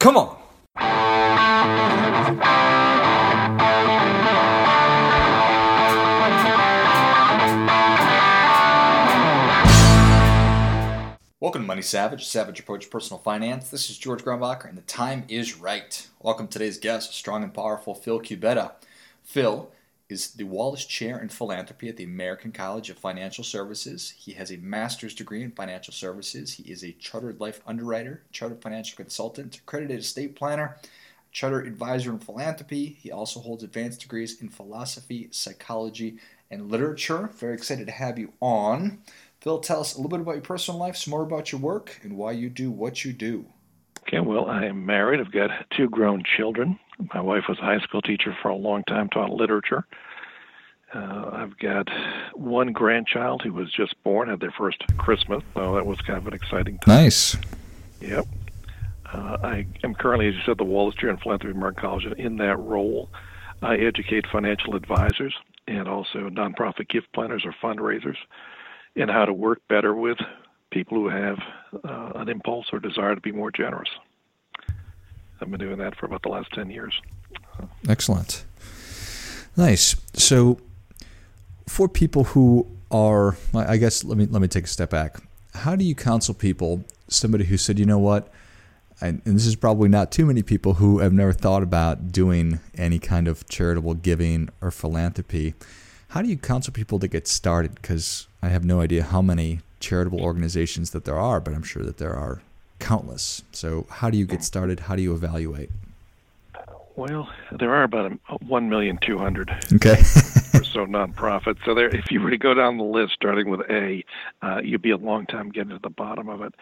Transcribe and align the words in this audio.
Come 0.00 0.16
on. 0.16 0.34
Welcome 11.38 11.60
to 11.60 11.66
Money 11.66 11.82
Savage, 11.82 12.26
Savage 12.26 12.60
Approach 12.60 12.88
Personal 12.88 13.18
Finance. 13.20 13.68
This 13.68 13.90
is 13.90 13.98
George 13.98 14.24
Grumbacher, 14.24 14.70
and 14.70 14.78
the 14.78 14.82
time 14.82 15.24
is 15.28 15.58
right. 15.58 16.08
Welcome 16.22 16.48
to 16.48 16.52
today's 16.54 16.78
guest, 16.78 17.12
strong 17.12 17.42
and 17.42 17.52
powerful 17.52 17.94
Phil 17.94 18.20
Cubeta. 18.20 18.72
Phil 19.22 19.70
is 20.10 20.32
the 20.32 20.44
Wallace 20.44 20.84
Chair 20.84 21.18
in 21.18 21.28
Philanthropy 21.28 21.88
at 21.88 21.96
the 21.96 22.04
American 22.04 22.50
College 22.50 22.90
of 22.90 22.98
Financial 22.98 23.44
Services. 23.44 24.14
He 24.16 24.32
has 24.32 24.50
a 24.50 24.56
master's 24.56 25.14
degree 25.14 25.42
in 25.42 25.52
financial 25.52 25.94
services. 25.94 26.54
He 26.54 26.64
is 26.64 26.82
a 26.82 26.92
chartered 26.92 27.40
life 27.40 27.60
underwriter, 27.66 28.22
chartered 28.32 28.60
financial 28.60 28.96
consultant, 28.96 29.56
accredited 29.56 30.00
estate 30.00 30.34
planner, 30.34 30.76
chartered 31.30 31.66
advisor 31.66 32.10
in 32.10 32.18
philanthropy. 32.18 32.98
He 33.00 33.12
also 33.12 33.40
holds 33.40 33.62
advanced 33.62 34.00
degrees 34.00 34.42
in 34.42 34.48
philosophy, 34.48 35.28
psychology, 35.30 36.18
and 36.50 36.70
literature. 36.70 37.30
Very 37.36 37.54
excited 37.54 37.86
to 37.86 37.92
have 37.92 38.18
you 38.18 38.32
on. 38.40 38.98
Phil, 39.40 39.60
tell 39.60 39.80
us 39.80 39.94
a 39.94 39.96
little 39.96 40.10
bit 40.10 40.20
about 40.20 40.34
your 40.34 40.42
personal 40.42 40.80
life, 40.80 40.96
some 40.96 41.12
more 41.12 41.22
about 41.22 41.52
your 41.52 41.60
work, 41.60 42.00
and 42.02 42.16
why 42.16 42.32
you 42.32 42.50
do 42.50 42.70
what 42.70 43.04
you 43.04 43.12
do. 43.12 43.46
Okay, 44.10 44.18
well, 44.18 44.46
I 44.46 44.64
am 44.64 44.84
married. 44.84 45.20
I've 45.20 45.30
got 45.30 45.50
two 45.76 45.88
grown 45.88 46.24
children. 46.36 46.80
My 47.14 47.20
wife 47.20 47.44
was 47.48 47.60
a 47.60 47.62
high 47.62 47.78
school 47.78 48.02
teacher 48.02 48.36
for 48.42 48.48
a 48.48 48.56
long 48.56 48.82
time, 48.82 49.08
taught 49.08 49.30
literature. 49.30 49.86
Uh, 50.92 51.30
I've 51.32 51.56
got 51.58 51.88
one 52.34 52.72
grandchild 52.72 53.42
who 53.42 53.52
was 53.52 53.72
just 53.72 53.94
born, 54.02 54.28
had 54.28 54.40
their 54.40 54.50
first 54.50 54.82
Christmas, 54.98 55.44
so 55.54 55.76
that 55.76 55.86
was 55.86 56.00
kind 56.00 56.18
of 56.18 56.26
an 56.26 56.34
exciting 56.34 56.78
time. 56.78 57.04
Nice. 57.04 57.36
Yep. 58.00 58.26
Uh, 59.12 59.36
I 59.44 59.66
am 59.84 59.94
currently, 59.94 60.26
as 60.26 60.34
you 60.34 60.40
said, 60.44 60.58
the 60.58 60.64
Wallace 60.64 60.96
Chair 60.96 61.10
in 61.10 61.16
Philanthropy 61.18 61.56
and 61.56 62.14
in 62.18 62.36
that 62.38 62.58
role, 62.58 63.10
I 63.62 63.76
educate 63.76 64.26
financial 64.26 64.74
advisors 64.74 65.34
and 65.68 65.86
also 65.86 66.28
nonprofit 66.30 66.88
gift 66.88 67.12
planners 67.12 67.44
or 67.44 67.54
fundraisers 67.62 68.16
and 68.96 69.08
how 69.08 69.24
to 69.24 69.32
work 69.32 69.60
better 69.68 69.94
with 69.94 70.18
people 70.70 70.98
who 70.98 71.08
have 71.08 71.38
uh, 71.84 72.12
an 72.16 72.28
impulse 72.28 72.66
or 72.72 72.78
desire 72.78 73.14
to 73.14 73.20
be 73.20 73.32
more 73.32 73.50
generous. 73.50 73.88
I've 75.40 75.50
been 75.50 75.60
doing 75.60 75.78
that 75.78 75.96
for 75.96 76.06
about 76.06 76.22
the 76.22 76.28
last 76.28 76.52
10 76.52 76.70
years. 76.70 77.00
Excellent. 77.88 78.44
Nice. 79.56 79.96
So, 80.12 80.60
for 81.66 81.88
people 81.88 82.24
who 82.24 82.66
are, 82.90 83.36
I 83.54 83.76
guess, 83.76 84.04
let 84.04 84.18
me 84.18 84.26
let 84.26 84.42
me 84.42 84.48
take 84.48 84.64
a 84.64 84.68
step 84.68 84.90
back. 84.90 85.18
How 85.54 85.76
do 85.76 85.84
you 85.84 85.94
counsel 85.94 86.34
people? 86.34 86.84
Somebody 87.08 87.44
who 87.44 87.56
said, 87.56 87.78
you 87.78 87.86
know 87.86 87.98
what, 87.98 88.32
and, 89.00 89.22
and 89.24 89.34
this 89.34 89.46
is 89.46 89.56
probably 89.56 89.88
not 89.88 90.12
too 90.12 90.26
many 90.26 90.42
people 90.42 90.74
who 90.74 90.98
have 90.98 91.12
never 91.12 91.32
thought 91.32 91.62
about 91.62 92.12
doing 92.12 92.60
any 92.76 92.98
kind 92.98 93.26
of 93.26 93.48
charitable 93.48 93.94
giving 93.94 94.50
or 94.60 94.70
philanthropy. 94.70 95.54
How 96.08 96.22
do 96.22 96.28
you 96.28 96.36
counsel 96.36 96.72
people 96.72 96.98
to 96.98 97.08
get 97.08 97.26
started? 97.26 97.76
Because 97.76 98.26
I 98.42 98.48
have 98.48 98.64
no 98.64 98.80
idea 98.80 99.04
how 99.04 99.22
many 99.22 99.60
charitable 99.80 100.20
organizations 100.20 100.90
that 100.90 101.04
there 101.04 101.18
are, 101.18 101.40
but 101.40 101.54
I'm 101.54 101.62
sure 101.62 101.82
that 101.82 101.98
there 101.98 102.14
are 102.14 102.42
countless. 102.78 103.42
So, 103.52 103.86
how 103.90 104.10
do 104.10 104.18
you 104.18 104.26
get 104.26 104.44
started? 104.44 104.80
How 104.80 104.96
do 104.96 105.02
you 105.02 105.14
evaluate? 105.14 105.70
Well, 106.96 107.30
there 107.58 107.74
are 107.74 107.84
about 107.84 108.12
one 108.42 108.68
million 108.68 108.98
two 108.98 109.18
hundred. 109.18 109.50
Okay. 109.74 110.00
or 110.54 110.64
so 110.64 110.86
nonprofits. 110.86 111.58
So 111.64 111.74
there, 111.74 111.88
if 111.94 112.10
you 112.10 112.20
were 112.20 112.30
to 112.30 112.38
go 112.38 112.54
down 112.54 112.76
the 112.76 112.84
list, 112.84 113.14
starting 113.14 113.48
with 113.48 113.60
A, 113.70 114.04
uh, 114.42 114.60
you'd 114.62 114.82
be 114.82 114.90
a 114.90 114.96
long 114.96 115.26
time 115.26 115.50
getting 115.50 115.70
to 115.70 115.78
the 115.82 115.90
bottom 115.90 116.28
of 116.28 116.42
it. 116.42 116.54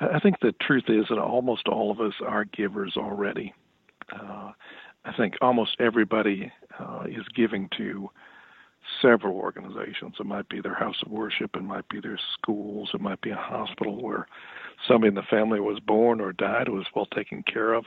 I 0.00 0.18
think 0.18 0.40
the 0.40 0.52
truth 0.60 0.84
is 0.88 1.06
that 1.08 1.18
almost 1.18 1.68
all 1.68 1.90
of 1.90 2.00
us 2.00 2.14
are 2.24 2.44
givers 2.44 2.96
already. 2.96 3.54
Uh, 4.12 4.52
I 5.04 5.12
think 5.16 5.34
almost 5.40 5.76
everybody 5.78 6.50
uh, 6.78 7.04
is 7.06 7.24
giving 7.34 7.68
to 7.76 8.10
several 9.00 9.36
organizations. 9.36 10.14
It 10.18 10.26
might 10.26 10.48
be 10.48 10.60
their 10.60 10.74
house 10.74 10.96
of 11.04 11.10
worship, 11.10 11.56
it 11.56 11.62
might 11.62 11.88
be 11.88 12.00
their 12.00 12.18
schools, 12.34 12.90
it 12.94 13.00
might 13.00 13.20
be 13.20 13.30
a 13.30 13.36
hospital 13.36 14.02
where 14.02 14.26
somebody 14.86 15.08
in 15.08 15.14
the 15.14 15.22
family 15.22 15.60
was 15.60 15.80
born 15.80 16.20
or 16.20 16.32
died 16.32 16.66
who 16.66 16.74
was 16.74 16.86
well 16.94 17.06
taken 17.06 17.42
care 17.42 17.74
of. 17.74 17.84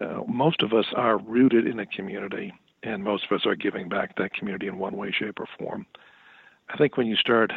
Uh, 0.00 0.20
most 0.26 0.62
of 0.62 0.72
us 0.72 0.86
are 0.96 1.18
rooted 1.18 1.66
in 1.66 1.78
a 1.80 1.86
community, 1.86 2.52
and 2.82 3.02
most 3.02 3.24
of 3.30 3.34
us 3.34 3.46
are 3.46 3.54
giving 3.54 3.88
back 3.88 4.16
that 4.16 4.34
community 4.34 4.66
in 4.66 4.78
one 4.78 4.96
way, 4.96 5.12
shape, 5.16 5.38
or 5.38 5.46
form. 5.58 5.86
I 6.68 6.76
think 6.76 6.96
when 6.96 7.06
you 7.06 7.16
start 7.16 7.52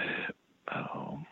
um, 0.73 1.25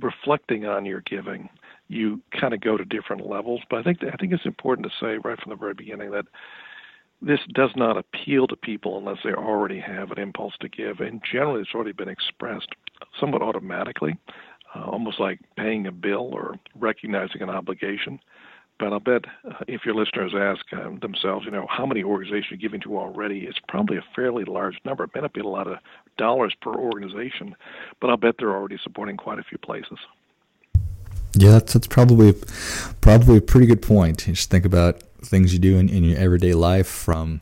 reflecting 0.00 0.66
on 0.66 0.84
your 0.84 1.00
giving, 1.02 1.48
you 1.88 2.20
kind 2.38 2.54
of 2.54 2.60
go 2.60 2.76
to 2.76 2.84
different 2.84 3.26
levels. 3.26 3.60
But 3.70 3.78
I 3.78 3.82
think 3.82 3.98
I 4.02 4.16
think 4.16 4.32
it's 4.32 4.46
important 4.46 4.86
to 4.86 4.92
say 5.04 5.18
right 5.24 5.40
from 5.40 5.50
the 5.50 5.56
very 5.56 5.74
beginning 5.74 6.10
that 6.10 6.26
this 7.24 7.40
does 7.52 7.70
not 7.74 7.96
appeal 7.96 8.46
to 8.46 8.56
people 8.56 8.98
unless 8.98 9.18
they 9.24 9.32
already 9.32 9.80
have 9.80 10.10
an 10.10 10.18
impulse 10.18 10.54
to 10.60 10.68
give, 10.68 11.00
and 11.00 11.22
generally 11.30 11.62
it's 11.62 11.74
already 11.74 11.92
been 11.92 12.08
expressed 12.08 12.68
somewhat 13.18 13.42
automatically, 13.42 14.16
uh, 14.74 14.84
almost 14.84 15.18
like 15.18 15.40
paying 15.56 15.86
a 15.86 15.92
bill 15.92 16.30
or 16.32 16.58
recognizing 16.74 17.42
an 17.42 17.50
obligation. 17.50 18.20
But 18.78 18.92
I'll 18.92 19.00
bet 19.00 19.24
uh, 19.48 19.64
if 19.68 19.84
your 19.84 19.94
listeners 19.94 20.32
ask 20.36 20.64
uh, 20.72 20.90
themselves, 21.00 21.46
you 21.46 21.52
know, 21.52 21.66
how 21.70 21.86
many 21.86 22.02
organizations 22.02 22.50
you're 22.50 22.58
giving 22.58 22.80
to 22.82 22.98
already, 22.98 23.40
it's 23.40 23.60
probably 23.68 23.96
a 23.96 24.04
fairly 24.16 24.44
large 24.44 24.76
number. 24.84 25.04
It 25.04 25.10
may 25.14 25.20
not 25.20 25.32
be 25.32 25.40
a 25.40 25.44
lot 25.44 25.68
of 25.68 25.78
dollars 26.18 26.54
per 26.60 26.74
organization, 26.74 27.54
but 28.00 28.10
I'll 28.10 28.16
bet 28.16 28.34
they're 28.38 28.54
already 28.54 28.78
supporting 28.82 29.16
quite 29.16 29.38
a 29.38 29.44
few 29.44 29.58
places. 29.58 29.98
Yeah, 31.36 31.52
that's, 31.52 31.72
that's 31.72 31.86
probably 31.86 32.34
probably 33.00 33.38
a 33.38 33.40
pretty 33.40 33.66
good 33.66 33.82
point. 33.82 34.26
You 34.26 34.34
just 34.34 34.50
think 34.50 34.64
about 34.64 35.02
things 35.24 35.52
you 35.52 35.58
do 35.58 35.78
in, 35.78 35.88
in 35.88 36.04
your 36.04 36.18
everyday 36.18 36.54
life, 36.54 36.86
from 36.86 37.40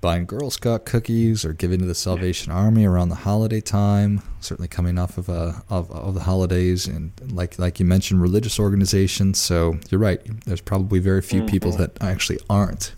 buying 0.00 0.26
Girl 0.26 0.50
Scout 0.50 0.84
cookies 0.84 1.44
or 1.44 1.52
giving 1.52 1.78
to 1.78 1.86
the 1.86 1.94
Salvation 1.94 2.52
Army 2.52 2.84
around 2.84 3.08
the 3.08 3.14
holiday 3.14 3.60
time. 3.60 4.20
Certainly 4.40 4.68
coming 4.68 4.98
off 4.98 5.16
of 5.16 5.30
uh, 5.30 5.52
of, 5.70 5.90
of 5.90 6.14
the 6.14 6.20
holidays, 6.20 6.86
and 6.86 7.12
like 7.30 7.58
like 7.58 7.80
you 7.80 7.86
mentioned, 7.86 8.20
religious 8.20 8.58
organizations. 8.58 9.38
So 9.38 9.78
you're 9.90 10.00
right. 10.00 10.20
There's 10.44 10.60
probably 10.60 10.98
very 10.98 11.22
few 11.22 11.40
mm-hmm. 11.40 11.48
people 11.48 11.72
that 11.72 11.96
actually 12.02 12.38
aren't. 12.50 12.94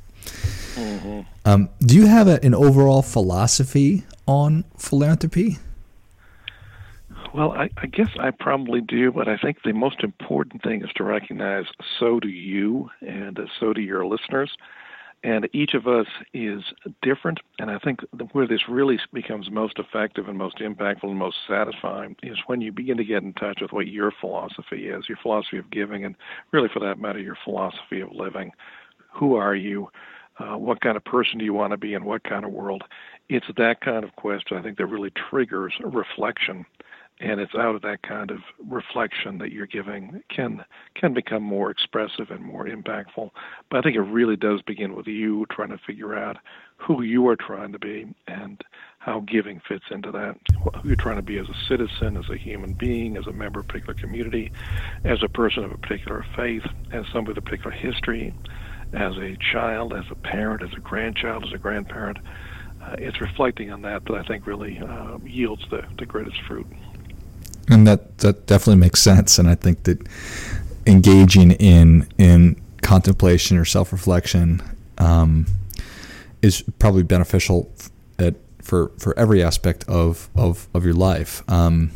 Mm-hmm. 0.75 1.21
Um, 1.45 1.69
do 1.81 1.95
you 1.95 2.07
have 2.07 2.27
a, 2.27 2.43
an 2.43 2.55
overall 2.55 3.03
philosophy 3.03 4.05
on 4.27 4.65
philanthropy? 4.79 5.59
Well, 7.35 7.51
I, 7.51 7.69
I 7.79 7.87
guess 7.87 8.11
I 8.21 8.31
probably 8.31 8.81
do, 8.81 9.11
but 9.11 9.27
I 9.27 9.37
think 9.37 9.59
the 9.65 9.73
most 9.73 10.05
important 10.05 10.63
thing 10.63 10.85
is 10.85 10.91
to 10.95 11.03
recognize 11.03 11.65
so 11.99 12.21
do 12.21 12.29
you 12.29 12.91
and 13.01 13.37
so 13.59 13.73
do 13.73 13.81
your 13.81 14.07
listeners. 14.07 14.53
And 15.25 15.49
each 15.53 15.75
of 15.75 15.89
us 15.89 16.07
is 16.33 16.63
different. 17.03 17.41
And 17.59 17.73
I 17.73 17.79
think 17.81 18.03
where 18.31 18.47
this 18.47 18.69
really 18.69 19.01
becomes 19.13 19.51
most 19.51 19.81
effective 19.81 20.29
and 20.29 20.39
most 20.39 20.59
impactful 20.59 21.03
and 21.09 21.19
most 21.19 21.39
satisfying 21.49 22.15
is 22.23 22.39
when 22.47 22.61
you 22.61 22.71
begin 22.71 22.99
to 22.99 23.05
get 23.05 23.25
in 23.25 23.33
touch 23.33 23.59
with 23.61 23.73
what 23.73 23.89
your 23.89 24.13
philosophy 24.21 24.87
is, 24.87 25.09
your 25.09 25.19
philosophy 25.21 25.59
of 25.59 25.69
giving, 25.71 26.05
and 26.05 26.15
really 26.53 26.69
for 26.73 26.79
that 26.81 27.01
matter, 27.01 27.19
your 27.19 27.39
philosophy 27.43 28.01
of 28.01 28.13
living. 28.13 28.53
Who 29.13 29.35
are 29.35 29.57
you? 29.57 29.89
Uh, 30.39 30.57
what 30.57 30.81
kind 30.83 30.97
of 30.97 31.05
person 31.05 31.39
do 31.39 31.45
you 31.45 31.55
want 31.55 31.73
to 31.73 31.79
be 31.79 31.95
in 31.95 32.05
what 32.05 32.23
kind 32.23 32.45
of 32.45 32.53
world? 32.53 32.85
It's 33.29 33.47
that 33.57 33.81
kind 33.81 34.05
of 34.05 34.15
question 34.15 34.57
I 34.57 34.63
think 34.63 34.79
that 34.79 34.87
really 34.87 35.11
triggers 35.31 35.75
reflection 35.83 36.65
and 37.25 37.41
it's 37.41 37.55
out 37.55 37.75
of 37.75 37.81
that 37.83 38.03
kind 38.03 38.31
of 38.31 38.41
reflection 38.69 39.39
that 39.39 39.51
you're 39.51 39.67
giving 39.67 40.23
can 40.29 40.63
can 40.95 41.15
become 41.15 41.43
more 41.43 41.71
expressive 41.71 42.31
and 42.31 42.45
more 42.45 42.67
impactful. 42.67 43.31
But 43.71 43.79
I 43.79 43.81
think 43.81 43.97
it 43.97 44.03
really 44.03 44.37
does 44.37 44.61
begin 44.63 44.95
with 44.95 45.07
you 45.07 45.47
trying 45.51 45.71
to 45.71 45.79
figure 45.79 46.15
out 46.15 46.37
who 46.77 47.03
you 47.03 47.27
are 47.29 47.37
trying 47.37 47.73
to 47.73 47.79
be 47.79 48.15
and 48.27 48.61
how 48.99 49.21
giving 49.21 49.61
fits 49.67 49.87
into 49.91 50.13
that. 50.13 50.37
Who 50.83 50.89
you're 50.89 50.97
trying 50.97 51.17
to 51.17 51.23
be 51.23 51.39
as 51.39 51.49
a 51.49 51.67
citizen, 51.67 52.19
as 52.19 52.29
a 52.29 52.37
human 52.37 52.75
being, 52.75 53.17
as 53.17 53.27
a 53.27 53.33
member 53.33 53.61
of 53.61 53.65
a 53.65 53.69
particular 53.69 53.95
community, 53.95 54.53
as 55.05 55.23
a 55.23 55.29
person 55.29 55.65
of 55.65 55.73
a 55.73 55.79
particular 55.79 56.27
faith, 56.37 56.65
as 56.93 57.07
somebody 57.07 57.29
with 57.29 57.39
a 57.39 57.43
particular 57.43 57.71
history, 57.71 58.35
as 58.93 59.17
a 59.17 59.37
child, 59.53 59.95
as 59.95 60.05
a 60.11 60.15
parent, 60.15 60.63
as 60.63 60.77
a 60.77 60.81
grandchild, 60.81 61.45
as 61.47 61.55
a 61.55 61.59
grandparent. 61.59 62.19
Uh, 62.83 62.97
it's 62.99 63.19
reflecting 63.21 63.73
on 63.73 63.81
that 63.81 64.05
that 64.05 64.15
I 64.15 64.23
think 64.25 64.47
really 64.47 64.79
uh, 64.79 65.17
yields 65.25 65.65
the, 65.71 65.85
the 65.97 66.05
greatest 66.05 66.37
fruit 66.47 66.67
and 67.69 67.87
that 67.87 68.19
that 68.19 68.47
definitely 68.47 68.81
makes 68.81 69.01
sense. 69.01 69.39
And 69.39 69.49
I 69.49 69.55
think 69.55 69.85
that 69.85 70.07
engaging 70.87 71.53
in 71.53 72.07
in 72.19 72.61
contemplation 72.83 73.57
or 73.57 73.65
self 73.65 73.93
reflection 73.93 74.63
um, 74.99 75.47
is 76.43 76.63
probably 76.79 77.03
beneficial 77.03 77.73
at, 78.19 78.35
for 78.63 78.93
for 78.99 79.19
every 79.19 79.43
aspect 79.43 79.85
of 79.89 80.29
of, 80.35 80.69
of 80.75 80.85
your 80.85 80.95
life. 80.95 81.43
Um, 81.51 81.91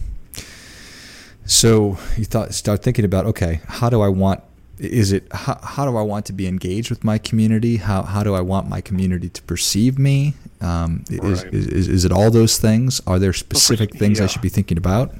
so 1.44 1.99
you 2.17 2.25
thought 2.25 2.55
start 2.55 2.82
thinking 2.82 3.05
about 3.05 3.26
okay, 3.26 3.61
how 3.67 3.91
do 3.91 4.03
I 4.03 4.09
want 4.09 4.43
is 4.79 5.12
it 5.12 5.26
how, 5.32 5.59
how 5.62 5.85
do 5.91 5.97
I 5.97 6.03
want 6.03 6.26
to 6.26 6.32
be 6.32 6.47
engaged 6.47 6.91
with 6.91 7.05
my 7.05 7.19
community? 7.19 7.76
How 7.76 8.03
how 8.03 8.23
do 8.23 8.35
I 8.35 8.41
want 8.41 8.69
my 8.69 8.81
community 8.81 9.29
to 9.29 9.43
perceive 9.43 9.99
me? 9.99 10.35
Um, 10.61 11.05
is, 11.09 11.44
right. 11.44 11.55
is, 11.55 11.67
is, 11.69 11.88
is, 11.88 12.05
it 12.05 12.11
all 12.11 12.32
those 12.32 12.59
things? 12.59 13.00
Are 13.06 13.20
there 13.20 13.32
specific 13.32 13.94
things 13.94 14.19
yeah. 14.19 14.25
I 14.25 14.26
should 14.26 14.43
be 14.43 14.49
thinking 14.49 14.76
about? 14.76 15.15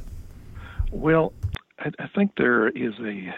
Well, 0.93 1.33
I, 1.79 1.91
I 1.99 2.09
think 2.15 2.33
there 2.37 2.69
is 2.69 2.95
a 3.01 3.35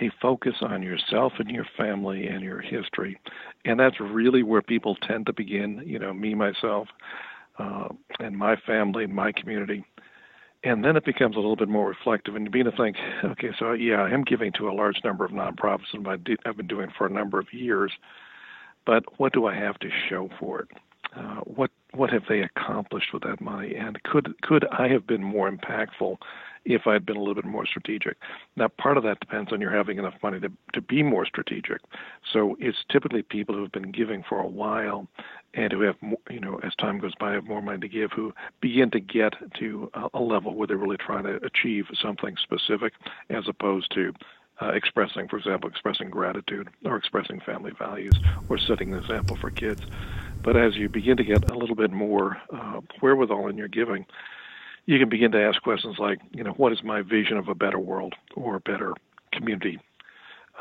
a 0.00 0.10
focus 0.22 0.54
on 0.62 0.82
yourself 0.82 1.32
and 1.38 1.50
your 1.50 1.66
family 1.76 2.26
and 2.26 2.42
your 2.42 2.60
history. 2.60 3.18
And 3.64 3.80
that's 3.80 3.98
really 4.00 4.42
where 4.42 4.62
people 4.62 4.96
tend 4.96 5.26
to 5.26 5.32
begin, 5.32 5.82
you 5.84 5.98
know, 5.98 6.12
me, 6.14 6.34
myself, 6.34 6.88
uh, 7.58 7.88
and 8.20 8.36
my 8.36 8.56
family, 8.56 9.06
my 9.06 9.32
community. 9.32 9.84
And 10.64 10.84
then 10.84 10.96
it 10.96 11.04
becomes 11.04 11.36
a 11.36 11.38
little 11.38 11.56
bit 11.56 11.68
more 11.68 11.88
reflective 11.88 12.34
and 12.34 12.44
you 12.44 12.50
begin 12.50 12.70
to 12.70 12.76
think, 12.76 12.96
okay, 13.24 13.50
so 13.58 13.72
yeah, 13.72 14.02
I 14.02 14.10
am 14.10 14.24
giving 14.24 14.52
to 14.52 14.68
a 14.68 14.72
large 14.72 15.00
number 15.04 15.24
of 15.24 15.30
nonprofits 15.30 15.92
and 15.92 16.06
I've 16.06 16.56
been 16.56 16.66
doing 16.66 16.88
for 16.96 17.06
a 17.06 17.10
number 17.10 17.38
of 17.38 17.52
years, 17.52 17.92
but 18.86 19.04
what 19.18 19.32
do 19.32 19.46
I 19.46 19.54
have 19.54 19.78
to 19.80 19.88
show 20.08 20.28
for 20.38 20.60
it? 20.60 20.68
Uh, 21.16 21.40
what 21.44 21.70
what 21.94 22.10
have 22.10 22.24
they 22.28 22.42
accomplished 22.42 23.12
with 23.12 23.22
that 23.22 23.40
money, 23.40 23.74
and 23.74 24.02
could 24.02 24.34
could 24.42 24.66
I 24.70 24.88
have 24.88 25.06
been 25.06 25.22
more 25.22 25.50
impactful 25.50 26.18
if 26.64 26.86
I'd 26.86 27.06
been 27.06 27.16
a 27.16 27.20
little 27.20 27.34
bit 27.34 27.46
more 27.46 27.66
strategic. 27.66 28.18
Now, 28.56 28.68
part 28.68 28.98
of 28.98 29.02
that 29.04 29.20
depends 29.20 29.52
on 29.52 29.60
your 29.60 29.70
having 29.70 29.98
enough 29.98 30.14
money 30.22 30.38
to, 30.40 30.52
to 30.74 30.80
be 30.82 31.02
more 31.02 31.24
strategic. 31.24 31.80
So 32.30 32.56
it's 32.60 32.76
typically 32.90 33.22
people 33.22 33.54
who 33.54 33.62
have 33.62 33.72
been 33.72 33.90
giving 33.90 34.22
for 34.28 34.38
a 34.40 34.46
while 34.46 35.08
and 35.54 35.72
who 35.72 35.80
have, 35.82 35.96
more, 36.02 36.18
you 36.28 36.40
know, 36.40 36.60
as 36.62 36.74
time 36.74 36.98
goes 36.98 37.14
by, 37.18 37.32
have 37.32 37.44
more 37.44 37.62
money 37.62 37.78
to 37.80 37.88
give, 37.88 38.12
who 38.12 38.34
begin 38.60 38.90
to 38.90 39.00
get 39.00 39.32
to 39.58 39.90
a, 39.94 40.08
a 40.14 40.20
level 40.20 40.54
where 40.54 40.66
they're 40.66 40.76
really 40.76 40.98
trying 40.98 41.24
to 41.24 41.42
achieve 41.44 41.86
something 42.02 42.36
specific 42.36 42.92
as 43.30 43.48
opposed 43.48 43.90
to 43.94 44.12
uh, 44.60 44.70
expressing, 44.70 45.28
for 45.28 45.38
example, 45.38 45.70
expressing 45.70 46.10
gratitude 46.10 46.68
or 46.84 46.96
expressing 46.96 47.40
family 47.40 47.72
values 47.78 48.14
or 48.48 48.58
setting 48.58 48.92
an 48.92 48.98
example 48.98 49.36
for 49.36 49.50
kids. 49.50 49.82
But 50.42 50.56
as 50.56 50.76
you 50.76 50.88
begin 50.88 51.16
to 51.16 51.24
get 51.24 51.48
a 51.48 51.56
little 51.56 51.76
bit 51.76 51.90
more 51.90 52.38
uh, 52.54 52.80
wherewithal 53.02 53.48
in 53.48 53.58
your 53.58 53.68
giving, 53.68 54.06
you 54.86 54.98
can 54.98 55.08
begin 55.08 55.32
to 55.32 55.42
ask 55.42 55.60
questions 55.62 55.96
like, 55.98 56.18
you 56.32 56.42
know, 56.42 56.52
what 56.52 56.72
is 56.72 56.82
my 56.82 57.02
vision 57.02 57.36
of 57.36 57.48
a 57.48 57.54
better 57.54 57.78
world 57.78 58.14
or 58.34 58.56
a 58.56 58.60
better 58.60 58.94
community? 59.32 59.78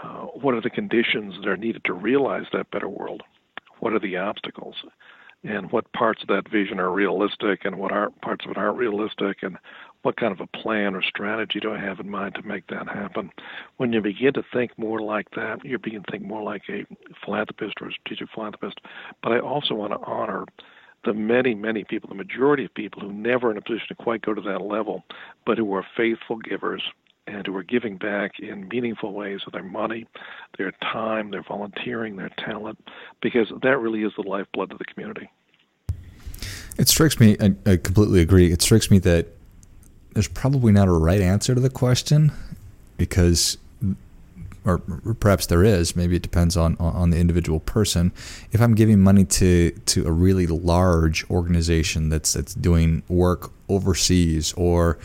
Uh, 0.03 0.25
what 0.25 0.53
are 0.53 0.61
the 0.61 0.69
conditions 0.69 1.35
that 1.39 1.47
are 1.47 1.57
needed 1.57 1.83
to 1.85 1.93
realize 1.93 2.45
that 2.51 2.69
better 2.71 2.89
world? 2.89 3.23
What 3.79 3.93
are 3.93 3.99
the 3.99 4.17
obstacles? 4.17 4.75
And 5.43 5.71
what 5.71 5.91
parts 5.93 6.21
of 6.21 6.27
that 6.27 6.51
vision 6.51 6.79
are 6.79 6.91
realistic 6.91 7.63
and 7.63 7.77
what 7.77 7.91
aren't, 7.91 8.19
parts 8.21 8.43
of 8.45 8.51
it 8.51 8.57
aren't 8.57 8.77
realistic? 8.77 9.43
And 9.43 9.57
what 10.07 10.15
kind 10.15 10.31
of 10.31 10.39
a 10.39 10.57
plan 10.57 10.95
or 10.95 11.01
strategy 11.01 11.59
do 11.59 11.73
I 11.73 11.79
have 11.79 11.99
in 11.99 12.09
mind 12.09 12.35
to 12.35 12.41
make 12.41 12.67
that 12.67 12.87
happen? 12.87 13.29
When 13.75 13.91
you 13.91 13.99
begin 13.99 14.31
to 14.35 14.43
think 14.53 14.71
more 14.77 15.01
like 15.01 15.27
that, 15.31 15.65
you 15.65 15.77
begin 15.77 16.01
to 16.01 16.09
think 16.09 16.23
more 16.23 16.41
like 16.41 16.61
a 16.69 16.85
philanthropist 17.25 17.73
or 17.81 17.89
a 17.89 17.91
strategic 17.91 18.29
philanthropist. 18.33 18.79
But 19.21 19.33
I 19.33 19.39
also 19.39 19.75
want 19.75 19.91
to 19.91 19.99
honor 19.99 20.45
the 21.03 21.13
many, 21.13 21.55
many 21.55 21.83
people, 21.83 22.07
the 22.07 22.15
majority 22.15 22.63
of 22.63 22.73
people 22.73 23.01
who 23.01 23.11
never 23.11 23.51
in 23.51 23.57
a 23.57 23.61
position 23.61 23.87
to 23.89 23.95
quite 23.95 24.21
go 24.21 24.33
to 24.33 24.39
that 24.39 24.61
level, 24.61 25.03
but 25.45 25.57
who 25.57 25.73
are 25.73 25.85
faithful 25.97 26.37
givers 26.37 26.83
and 27.27 27.45
who 27.45 27.53
are 27.57 27.63
giving 27.63 27.97
back 27.97 28.39
in 28.39 28.69
meaningful 28.69 29.11
ways 29.11 29.41
with 29.43 29.55
their 29.55 29.61
money, 29.61 30.07
their 30.57 30.71
time, 30.81 31.31
their 31.31 31.43
volunteering, 31.43 32.15
their 32.15 32.31
talent, 32.37 32.79
because 33.21 33.51
that 33.61 33.77
really 33.77 34.03
is 34.03 34.13
the 34.15 34.23
lifeblood 34.23 34.71
of 34.71 34.77
the 34.77 34.85
community. 34.85 35.29
It 36.77 36.87
strikes 36.87 37.19
me, 37.19 37.35
I, 37.41 37.55
I 37.69 37.75
completely 37.75 38.21
agree. 38.21 38.53
It 38.53 38.61
strikes 38.61 38.89
me 38.89 38.99
that 38.99 39.33
there's 40.17 40.27
probably 40.27 40.71
not 40.71 40.87
a 40.87 40.91
right 40.91 41.21
answer 41.21 41.53
to 41.53 41.61
the 41.61 41.69
question 41.69 42.31
because 42.97 43.59
or 44.65 44.79
perhaps 45.19 45.45
there 45.45 45.63
is. 45.63 45.95
Maybe 45.95 46.15
it 46.15 46.23
depends 46.23 46.57
on 46.57 46.75
on 46.79 47.11
the 47.11 47.19
individual 47.19 47.59
person. 47.59 48.11
If 48.51 48.59
I'm 48.59 48.73
giving 48.73 48.99
money 48.99 49.25
to 49.25 49.69
to 49.69 50.07
a 50.07 50.11
really 50.11 50.47
large 50.47 51.29
organization 51.29 52.09
that's 52.09 52.33
that's 52.33 52.55
doing 52.55 53.03
work 53.07 53.51
overseas 53.69 54.53
or 54.53 54.97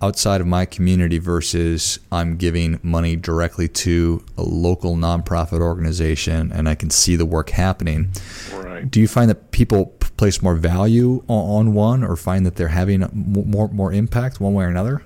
outside 0.00 0.40
of 0.40 0.46
my 0.46 0.64
community 0.64 1.18
versus 1.18 1.98
I'm 2.10 2.36
giving 2.36 2.80
money 2.82 3.14
directly 3.14 3.68
to 3.68 4.24
a 4.38 4.42
local 4.42 4.96
nonprofit 4.96 5.60
organization 5.60 6.50
and 6.50 6.66
I 6.66 6.74
can 6.74 6.88
see 6.88 7.14
the 7.14 7.26
work 7.26 7.50
happening. 7.50 8.10
Right. 8.54 8.90
Do 8.90 9.00
you 9.00 9.08
find 9.08 9.28
that 9.28 9.50
people 9.50 9.86
place 10.16 10.42
more 10.42 10.54
value 10.54 11.22
on, 11.28 11.68
on 11.68 11.74
one 11.74 12.04
or 12.04 12.16
find 12.16 12.46
that 12.46 12.56
they're 12.56 12.68
having 12.68 13.08
more 13.12 13.68
more 13.68 13.92
impact 13.92 14.40
one 14.40 14.54
way 14.54 14.64
or 14.64 14.68
another? 14.68 15.02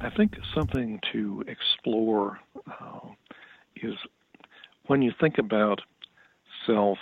I 0.00 0.10
think 0.10 0.36
something 0.54 1.00
to 1.12 1.44
explore 1.46 2.40
uh, 2.66 3.08
is 3.76 3.94
when 4.86 5.00
you 5.02 5.12
think 5.20 5.38
about 5.38 5.80
self, 6.66 6.98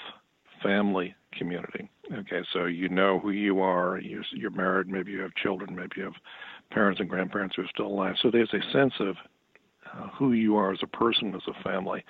family, 0.62 1.15
community. 1.32 1.88
Okay, 2.12 2.43
so 2.53 2.67
you 2.67 2.88
know 2.88 3.19
who 3.21 3.31
you 3.31 3.61
are. 3.61 3.99
You, 3.99 4.23
you're 4.32 4.50
married. 4.50 4.88
Maybe 4.88 5.12
you 5.12 5.21
have 5.21 5.35
children. 5.35 5.75
Maybe 5.75 5.93
you 5.99 6.05
have 6.05 6.15
parents 6.71 7.00
and 7.00 7.09
grandparents 7.09 7.56
who 7.56 7.62
are 7.62 7.69
still 7.73 7.87
alive. 7.87 8.17
So 8.21 8.31
there's 8.31 8.53
a 8.53 8.73
sense 8.73 8.94
of 9.00 9.17
uh, 9.93 10.09
who 10.09 10.32
you 10.32 10.56
are 10.56 10.73
as 10.73 10.81
a 10.82 10.87
person, 10.87 11.35
as 11.35 11.43
a 11.49 11.62
family. 11.62 12.05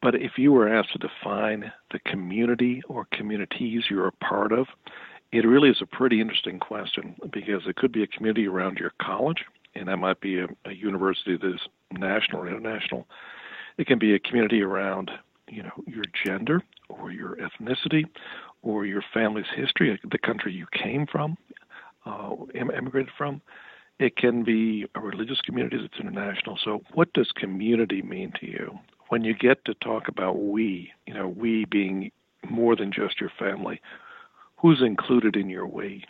But 0.00 0.14
if 0.14 0.32
you 0.38 0.52
were 0.52 0.68
asked 0.68 0.92
to 0.92 0.98
define 0.98 1.72
the 1.90 1.98
community 2.00 2.82
or 2.88 3.06
communities 3.12 3.84
you're 3.90 4.06
a 4.06 4.12
part 4.12 4.52
of, 4.52 4.66
it 5.32 5.46
really 5.46 5.68
is 5.68 5.82
a 5.82 5.86
pretty 5.86 6.20
interesting 6.20 6.58
question 6.58 7.16
because 7.32 7.62
it 7.66 7.76
could 7.76 7.92
be 7.92 8.02
a 8.02 8.06
community 8.06 8.46
around 8.46 8.78
your 8.78 8.92
college, 9.02 9.44
and 9.74 9.88
that 9.88 9.98
might 9.98 10.20
be 10.20 10.38
a, 10.38 10.46
a 10.64 10.72
university 10.72 11.36
that 11.36 11.54
is 11.54 11.60
national 11.92 12.42
or 12.42 12.48
international. 12.48 13.06
It 13.76 13.86
can 13.86 13.98
be 13.98 14.14
a 14.14 14.18
community 14.18 14.62
around, 14.62 15.10
you 15.48 15.62
know, 15.62 15.84
your 15.86 16.04
gender 16.24 16.62
or 16.88 17.10
your 17.12 17.36
ethnicity 17.36 18.04
or 18.62 18.86
your 18.86 19.02
family's 19.12 19.46
history, 19.54 20.00
the 20.10 20.18
country 20.18 20.52
you 20.52 20.66
came 20.72 21.06
from, 21.06 21.36
uh, 22.06 22.34
immigrated 22.54 23.12
from. 23.16 23.42
It 23.98 24.16
can 24.16 24.44
be 24.44 24.86
a 24.94 25.00
religious 25.00 25.40
community 25.40 25.76
that's 25.76 26.00
international. 26.00 26.58
So, 26.64 26.82
what 26.94 27.12
does 27.14 27.30
community 27.34 28.00
mean 28.00 28.32
to 28.40 28.46
you? 28.46 28.78
When 29.08 29.24
you 29.24 29.34
get 29.34 29.64
to 29.64 29.74
talk 29.74 30.08
about 30.08 30.38
we, 30.38 30.92
you 31.06 31.14
know, 31.14 31.28
we 31.28 31.64
being 31.64 32.10
more 32.48 32.76
than 32.76 32.92
just 32.92 33.20
your 33.20 33.32
family, 33.38 33.80
who's 34.58 34.82
included 34.82 35.36
in 35.36 35.48
your 35.48 35.66
we? 35.66 36.04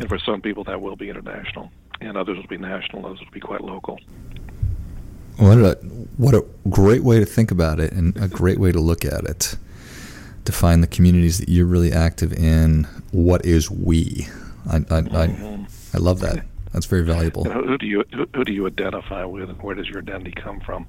And 0.00 0.08
for 0.08 0.18
some 0.18 0.40
people, 0.40 0.64
that 0.64 0.80
will 0.80 0.96
be 0.96 1.08
international, 1.08 1.70
and 2.00 2.16
others 2.16 2.36
will 2.36 2.46
be 2.46 2.58
national, 2.58 3.06
others 3.06 3.20
will 3.20 3.30
be 3.32 3.40
quite 3.40 3.60
local. 3.60 3.98
What 5.36 5.58
a 5.58 5.74
what 6.16 6.34
a 6.34 6.44
great 6.70 7.02
way 7.02 7.18
to 7.18 7.26
think 7.26 7.50
about 7.50 7.80
it, 7.80 7.92
and 7.92 8.16
a 8.16 8.28
great 8.28 8.58
way 8.58 8.70
to 8.72 8.80
look 8.80 9.04
at 9.04 9.24
it. 9.24 9.56
Define 10.44 10.80
the 10.80 10.86
communities 10.86 11.38
that 11.38 11.48
you're 11.48 11.66
really 11.66 11.92
active 11.92 12.32
in. 12.32 12.84
What 13.10 13.44
is 13.44 13.70
we? 13.70 14.28
I 14.70 14.76
I, 14.76 14.80
mm-hmm. 14.80 15.16
I, 15.16 15.66
I 15.94 15.98
love 15.98 16.20
that. 16.20 16.44
That's 16.74 16.86
very 16.86 17.04
valuable. 17.04 17.44
Who 17.44 17.78
do 17.78 17.86
you 17.86 18.04
who 18.12 18.44
do 18.44 18.52
you 18.52 18.66
identify 18.66 19.24
with, 19.24 19.48
and 19.48 19.62
where 19.62 19.76
does 19.76 19.88
your 19.88 20.00
identity 20.00 20.32
come 20.32 20.58
from? 20.60 20.88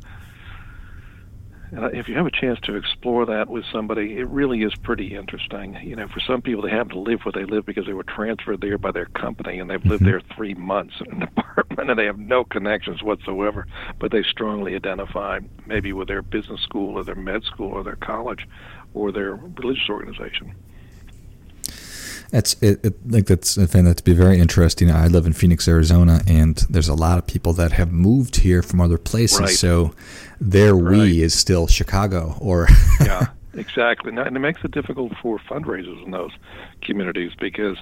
And 1.72 1.96
if 1.96 2.10
you 2.10 2.16
have 2.16 2.26
a 2.26 2.32
chance 2.32 2.60
to 2.62 2.76
explore 2.76 3.28
that 3.28 3.50
with 3.50 3.66
somebody, 3.72 4.18
it 4.18 4.28
really 4.28 4.64
is 4.64 4.74
pretty 4.76 5.16
interesting. 5.16 5.78
You 5.84 5.96
know, 5.96 6.08
for 6.08 6.20
some 6.20 6.42
people, 6.42 6.64
they 6.64 6.72
happen 6.72 6.90
to 6.90 7.00
live 7.00 7.22
where 7.22 7.32
they 7.32 7.46
live 7.46 7.68
because 7.68 7.86
they 7.86 7.94
were 7.94 8.04
transferred 8.04 8.62
there 8.62 8.80
by 8.80 8.92
their 8.92 9.06
company, 9.06 9.60
and 9.60 9.70
they've 9.70 9.84
lived 9.86 10.04
mm-hmm. 10.04 10.12
there 10.12 10.22
three 10.36 10.56
months 10.56 10.96
in 11.06 11.22
an 11.22 11.24
apartment, 11.38 11.90
and 11.92 12.00
they 12.00 12.06
have 12.06 12.18
no 12.18 12.44
connections 12.44 13.04
whatsoever. 13.04 13.68
But 14.00 14.12
they 14.12 14.24
strongly 14.24 14.76
identify 14.76 15.40
maybe 15.68 15.94
with 15.94 16.08
their 16.08 16.24
business 16.24 16.62
school, 16.62 16.98
or 16.98 17.04
their 17.04 17.14
med 17.14 17.44
school, 17.44 17.72
or 17.72 17.84
their 17.84 17.98
college, 17.98 18.48
or 18.96 19.12
their 19.12 19.36
religious 19.36 19.88
organization. 19.88 20.56
That's 22.36 22.62
it, 22.62 22.84
it, 22.84 22.94
like 23.10 23.28
that's 23.28 23.58
I 23.58 23.66
find 23.66 23.88
that 23.88 23.96
to 23.96 24.04
be 24.04 24.14
very 24.14 24.40
interesting. 24.40 24.92
I 24.92 25.08
live 25.08 25.26
in 25.26 25.32
Phoenix, 25.32 25.70
Arizona, 25.70 26.20
and 26.28 26.58
there's 26.70 26.90
a 26.90 26.94
lot 26.94 27.18
of 27.18 27.26
people 27.26 27.54
that 27.54 27.72
have 27.72 27.94
moved 27.94 28.36
here 28.36 28.62
from 28.62 28.82
other 28.82 28.98
places. 28.98 29.40
Right. 29.40 29.50
So 29.52 29.96
their 30.42 30.76
right. 30.76 30.98
we 30.98 31.24
is 31.24 31.34
still 31.34 31.66
Chicago 31.68 32.36
or 32.42 32.68
yeah, 33.00 33.28
exactly. 33.54 34.14
And 34.14 34.36
it 34.36 34.40
makes 34.42 34.66
it 34.66 34.72
difficult 34.72 35.14
for 35.22 35.40
fundraisers 35.50 36.04
in 36.04 36.12
those 36.12 36.32
communities 36.82 37.32
because 37.40 37.78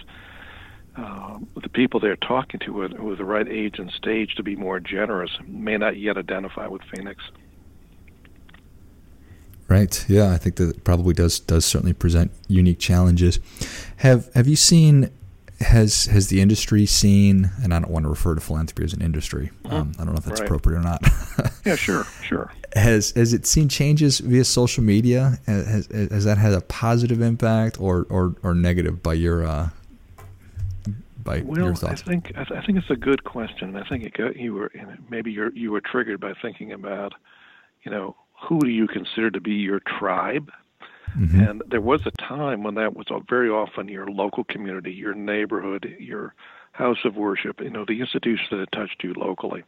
uh, 0.97 1.39
the 1.59 1.69
people 1.69 1.99
they're 1.99 2.15
talking 2.15 2.59
to 2.59 2.73
with, 2.73 2.93
with 2.93 3.17
the 3.17 3.25
right 3.25 3.47
age 3.47 3.79
and 3.79 3.89
stage 3.89 4.35
to 4.35 4.43
be 4.43 4.55
more 4.55 4.79
generous 4.79 5.31
may 5.47 5.77
not 5.77 5.97
yet 5.97 6.15
identify 6.15 6.67
with 6.67 6.83
Phoenix. 6.95 7.23
Right. 9.67 10.05
Yeah, 10.09 10.31
I 10.31 10.37
think 10.37 10.57
that 10.57 10.83
probably 10.83 11.13
does 11.13 11.39
does 11.39 11.65
certainly 11.65 11.93
present 11.93 12.31
unique 12.47 12.79
challenges. 12.79 13.39
Have 13.97 14.33
Have 14.33 14.47
you 14.47 14.55
seen? 14.55 15.09
Has 15.59 16.05
has 16.05 16.27
the 16.27 16.41
industry 16.41 16.85
seen? 16.85 17.51
And 17.63 17.73
I 17.73 17.79
don't 17.79 17.91
want 17.91 18.03
to 18.03 18.09
refer 18.09 18.35
to 18.35 18.41
philanthropy 18.41 18.83
as 18.83 18.93
an 18.93 19.01
industry. 19.01 19.51
Mm-hmm. 19.63 19.73
Um, 19.73 19.91
I 19.97 20.03
don't 20.03 20.13
know 20.13 20.19
if 20.19 20.25
that's 20.25 20.41
right. 20.41 20.47
appropriate 20.47 20.79
or 20.79 20.81
not. 20.81 21.01
yeah, 21.65 21.75
sure, 21.75 22.05
sure. 22.21 22.51
Has 22.73 23.11
has 23.11 23.33
it 23.33 23.45
seen 23.45 23.69
changes 23.69 24.19
via 24.19 24.43
social 24.43 24.83
media? 24.83 25.39
Has 25.47 25.87
has 25.87 26.25
that 26.25 26.37
had 26.37 26.53
a 26.53 26.61
positive 26.61 27.21
impact 27.21 27.79
or 27.79 28.05
or, 28.09 28.35
or 28.43 28.53
negative 28.53 29.01
by 29.01 29.13
your 29.13 29.45
uh, 29.45 29.69
by 31.23 31.41
well, 31.41 31.57
your 31.57 31.75
thoughts? 31.75 32.03
I 32.05 32.09
think 32.09 32.31
I, 32.35 32.43
th- 32.43 32.59
I 32.59 32.65
think 32.65 32.77
it's 32.77 32.89
a 32.89 32.95
good 32.95 33.23
question. 33.23 33.75
I 33.75 33.87
think 33.87 34.03
it 34.03 34.13
got, 34.13 34.35
you 34.35 34.53
were 34.53 34.71
maybe 35.09 35.31
you 35.31 35.51
you 35.53 35.71
were 35.71 35.81
triggered 35.81 36.19
by 36.19 36.33
thinking 36.41 36.73
about, 36.73 37.13
you 37.83 37.91
know, 37.91 38.15
who 38.43 38.59
do 38.59 38.69
you 38.69 38.87
consider 38.87 39.31
to 39.31 39.41
be 39.41 39.53
your 39.53 39.79
tribe? 39.79 40.51
Mm-hmm. 41.17 41.39
And 41.39 41.63
there 41.67 41.81
was 41.81 42.01
a 42.05 42.11
time 42.11 42.63
when 42.63 42.75
that 42.75 42.95
was 42.95 43.07
very 43.29 43.49
often 43.49 43.87
your 43.87 44.07
local 44.07 44.43
community, 44.43 44.91
your 44.91 45.13
neighborhood, 45.13 45.95
your 45.99 46.33
house 46.71 46.97
of 47.05 47.15
worship, 47.15 47.61
you 47.61 47.69
know, 47.69 47.85
the 47.87 48.01
institutions 48.01 48.47
that 48.49 48.59
had 48.59 48.71
touched 48.71 49.03
you 49.03 49.13
locally. 49.13 49.63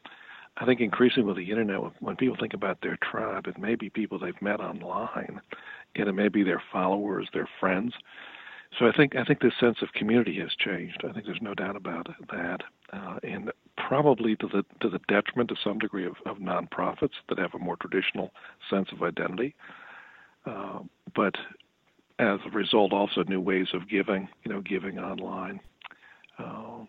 I 0.57 0.65
think 0.65 0.79
increasingly 0.79 1.27
with 1.27 1.37
the 1.37 1.51
internet, 1.51 1.81
when 2.01 2.15
people 2.15 2.37
think 2.39 2.53
about 2.53 2.79
their 2.81 2.97
tribe, 3.03 3.45
it 3.47 3.57
may 3.57 3.75
be 3.75 3.89
people 3.89 4.17
they've 4.17 4.41
met 4.41 4.59
online, 4.59 5.41
and 5.95 6.07
it 6.07 6.13
may 6.13 6.29
be 6.29 6.43
their 6.43 6.63
followers, 6.71 7.27
their 7.33 7.49
friends. 7.59 7.93
So 8.79 8.87
I 8.87 8.91
think 8.91 9.15
I 9.15 9.23
think 9.23 9.39
this 9.39 9.53
sense 9.59 9.77
of 9.81 9.93
community 9.93 10.39
has 10.39 10.55
changed. 10.57 11.03
I 11.07 11.11
think 11.11 11.25
there's 11.25 11.41
no 11.41 11.53
doubt 11.53 11.75
about 11.75 12.07
that, 12.31 12.61
uh, 12.93 13.17
and 13.23 13.51
probably 13.77 14.35
to 14.37 14.47
the 14.47 14.63
to 14.81 14.89
the 14.89 14.99
detriment 15.07 15.49
to 15.49 15.55
some 15.63 15.79
degree 15.79 16.05
of, 16.05 16.15
of 16.25 16.37
nonprofits 16.37 17.13
that 17.29 17.37
have 17.37 17.53
a 17.53 17.59
more 17.59 17.77
traditional 17.77 18.31
sense 18.69 18.89
of 18.91 19.01
identity. 19.03 19.55
Uh, 20.45 20.79
but 21.15 21.35
as 22.19 22.39
a 22.45 22.49
result, 22.51 22.93
also 22.93 23.23
new 23.23 23.41
ways 23.41 23.67
of 23.73 23.89
giving, 23.89 24.27
you 24.43 24.51
know, 24.51 24.61
giving 24.61 24.99
online. 24.99 25.59
Uh, 26.39 26.85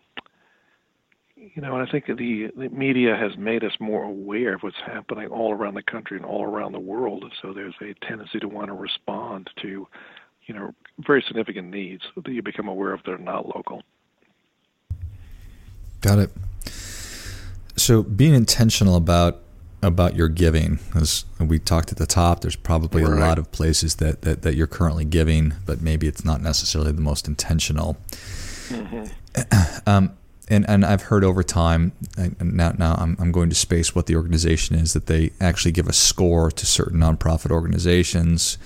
you 1.37 1.61
know, 1.61 1.77
and 1.77 1.87
I 1.87 1.91
think 1.91 2.07
the, 2.07 2.49
the 2.57 2.69
media 2.71 3.17
has 3.17 3.37
made 3.37 3.63
us 3.63 3.73
more 3.79 4.05
aware 4.05 4.55
of 4.55 4.63
what's 4.63 4.77
happening 4.87 5.29
all 5.29 5.53
around 5.53 5.75
the 5.75 5.83
country 5.83 6.17
and 6.17 6.25
all 6.25 6.45
around 6.45 6.73
the 6.73 6.81
world. 6.81 7.25
So 7.43 7.53
there's 7.53 7.75
a 7.83 7.95
tendency 8.07 8.39
to 8.39 8.49
want 8.49 8.69
to 8.69 8.73
respond 8.73 9.51
to, 9.63 9.87
you 10.47 10.55
know, 10.55 10.73
very 11.07 11.23
significant 11.27 11.69
needs 11.71 12.03
that 12.15 12.33
you 12.33 12.43
become 12.43 12.69
aware 12.69 12.93
of 12.93 13.03
that 13.05 13.13
are 13.13 13.19
not 13.19 13.55
local. 13.55 13.83
Got 16.07 16.21
it. 16.21 16.31
So 17.77 18.05
being 18.05 18.35
intentional 18.35 18.95
about 18.95 19.41
about 19.83 20.17
your 20.17 20.29
giving, 20.29 20.79
as 20.95 21.25
we 21.39 21.59
talked 21.59 21.93
at 21.93 21.99
the 21.99 22.07
top, 22.07 22.41
there's 22.41 22.57
probably 22.57 23.03
right. 23.03 23.13
a 23.13 23.17
lot 23.17 23.39
of 23.39 23.51
places 23.53 23.97
that, 23.97 24.23
that, 24.23 24.43
that 24.43 24.55
you're 24.55 24.67
currently 24.67 25.05
giving, 25.05 25.53
but 25.65 25.83
maybe 25.83 26.07
it's 26.07 26.25
not 26.25 26.41
necessarily 26.41 26.93
the 26.93 27.01
most 27.01 27.29
intentional. 27.29 27.97
Mm-hmm. 28.69 29.05
Um, 29.87 30.17
and, 30.49 30.69
and 30.69 30.85
I've 30.85 31.03
heard 31.03 31.23
over 31.23 31.45
time, 31.45 31.93
now, 32.41 32.73
now 32.77 32.95
I'm, 32.95 33.17
I'm 33.21 33.31
going 33.31 33.51
to 33.51 33.55
space 33.55 33.95
what 33.95 34.07
the 34.07 34.17
organization 34.17 34.75
is, 34.75 34.95
that 34.95 35.07
they 35.07 35.31
actually 35.41 35.71
give 35.73 35.87
a 35.87 35.93
score 35.93 36.51
to 36.51 36.67
certain 36.67 36.99
nonprofit 36.99 37.53
organizations. 37.53 38.59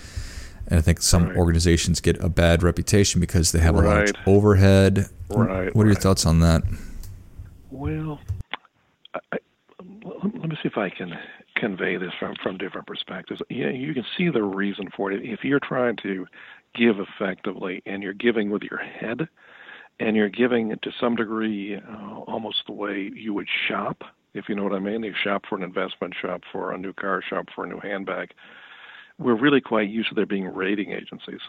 And 0.69 0.79
I 0.79 0.83
think 0.83 1.03
some 1.03 1.29
right. 1.29 1.37
organizations 1.37 2.01
get 2.01 2.23
a 2.23 2.29
bad 2.31 2.63
reputation 2.63 3.21
because 3.21 3.53
they 3.53 3.59
have 3.59 3.75
right. 3.75 3.85
a 3.85 3.89
large 3.89 4.13
overhead. 4.27 5.11
Right. 5.29 5.75
What 5.75 5.85
are 5.85 5.91
your 5.91 6.01
thoughts 6.01 6.25
on 6.25 6.41
that? 6.41 6.63
Well, 7.81 8.21
I, 9.15 9.39
let 10.13 10.51
me 10.51 10.57
see 10.63 10.69
if 10.69 10.77
I 10.77 10.91
can 10.91 11.15
convey 11.57 11.97
this 11.97 12.13
from, 12.19 12.35
from 12.43 12.59
different 12.59 12.87
perspectives. 12.87 13.41
Yeah, 13.49 13.71
you 13.71 13.95
can 13.95 14.05
see 14.19 14.29
the 14.29 14.43
reason 14.43 14.91
for 14.95 15.11
it. 15.11 15.23
If 15.25 15.45
you're 15.45 15.61
trying 15.61 15.97
to 16.03 16.27
give 16.75 16.97
effectively 16.99 17.83
and 17.87 18.03
you're 18.03 18.13
giving 18.13 18.51
with 18.51 18.63
your 18.63 18.81
head, 18.81 19.29
and 19.99 20.15
you're 20.15 20.29
giving 20.29 20.77
to 20.83 20.91
some 21.01 21.17
degree 21.17 21.77
uh, 21.77 22.19
almost 22.27 22.59
the 22.67 22.73
way 22.73 23.11
you 23.15 23.33
would 23.33 23.49
shop, 23.69 24.03
if 24.35 24.49
you 24.49 24.55
know 24.55 24.65
what 24.65 24.75
I 24.75 24.79
mean. 24.79 25.03
You 25.03 25.15
shop 25.25 25.45
for 25.49 25.57
an 25.57 25.63
investment, 25.63 26.15
shop 26.21 26.43
for 26.53 26.73
a 26.73 26.79
new 26.79 26.93
car, 26.93 27.23
shop 27.27 27.47
for 27.55 27.65
a 27.65 27.69
new 27.69 27.81
handbag. 27.81 28.33
We're 29.19 29.39
really 29.39 29.61
quite 29.63 29.89
used 29.89 30.11
to 30.11 30.15
there 30.15 30.27
being 30.27 30.47
rating 30.47 30.93
agencies. 30.93 31.41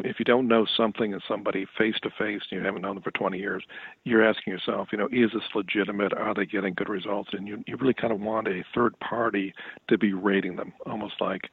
If 0.00 0.18
you 0.18 0.24
don't 0.24 0.48
know 0.48 0.66
something 0.76 1.12
and 1.12 1.22
somebody 1.26 1.66
face 1.76 1.96
to 2.02 2.10
face 2.10 2.42
and 2.50 2.60
you 2.60 2.64
haven't 2.64 2.82
known 2.82 2.96
them 2.96 3.02
for 3.02 3.10
20 3.10 3.38
years, 3.38 3.62
you're 4.04 4.26
asking 4.26 4.52
yourself, 4.52 4.88
you 4.92 4.98
know, 4.98 5.08
is 5.10 5.30
this 5.32 5.42
legitimate? 5.54 6.12
Are 6.12 6.34
they 6.34 6.46
getting 6.46 6.74
good 6.74 6.88
results? 6.88 7.30
And 7.32 7.46
you, 7.46 7.62
you 7.66 7.76
really 7.76 7.94
kind 7.94 8.12
of 8.12 8.20
want 8.20 8.48
a 8.48 8.64
third 8.74 8.98
party 9.00 9.54
to 9.88 9.98
be 9.98 10.12
rating 10.12 10.56
them, 10.56 10.72
almost 10.86 11.14
like, 11.20 11.50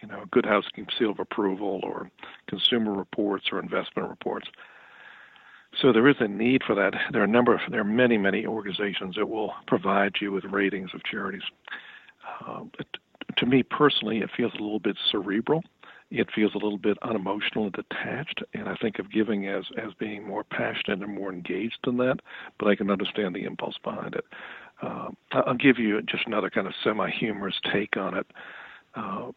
you 0.00 0.08
know, 0.08 0.24
Good 0.30 0.46
Housekeeping 0.46 0.88
seal 0.98 1.10
of 1.10 1.20
approval 1.20 1.80
or 1.82 2.10
consumer 2.48 2.92
reports 2.92 3.46
or 3.52 3.60
investment 3.60 4.08
reports. 4.08 4.48
So 5.80 5.92
there 5.92 6.08
is 6.08 6.16
a 6.20 6.28
need 6.28 6.62
for 6.66 6.74
that. 6.74 6.92
There 7.12 7.22
are 7.22 7.24
a 7.24 7.28
number 7.28 7.54
of, 7.54 7.60
there 7.70 7.80
are 7.80 7.84
many, 7.84 8.18
many 8.18 8.44
organizations 8.44 9.14
that 9.16 9.28
will 9.28 9.54
provide 9.66 10.16
you 10.20 10.32
with 10.32 10.44
ratings 10.44 10.90
of 10.94 11.02
charities. 11.04 11.42
Uh, 12.46 12.64
to 13.36 13.46
me 13.46 13.62
personally, 13.62 14.18
it 14.18 14.30
feels 14.36 14.52
a 14.52 14.62
little 14.62 14.78
bit 14.78 14.96
cerebral. 15.10 15.62
It 16.14 16.28
feels 16.34 16.54
a 16.54 16.58
little 16.58 16.78
bit 16.78 16.98
unemotional 17.02 17.64
and 17.64 17.72
detached, 17.72 18.42
and 18.52 18.68
I 18.68 18.74
think 18.76 18.98
of 18.98 19.10
giving 19.10 19.48
as 19.48 19.64
as 19.78 19.92
being 19.98 20.26
more 20.26 20.44
passionate 20.44 21.02
and 21.02 21.14
more 21.14 21.32
engaged 21.32 21.78
than 21.84 21.96
that. 21.98 22.18
But 22.58 22.68
I 22.68 22.76
can 22.76 22.90
understand 22.90 23.34
the 23.34 23.44
impulse 23.44 23.76
behind 23.82 24.14
it. 24.14 24.24
Uh, 24.82 25.08
I'll 25.32 25.54
give 25.54 25.78
you 25.78 26.02
just 26.02 26.26
another 26.26 26.50
kind 26.50 26.66
of 26.66 26.74
semi-humorous 26.82 27.60
take 27.72 27.96
on 27.96 28.16
it. 28.16 28.26
Uh, 28.94 29.30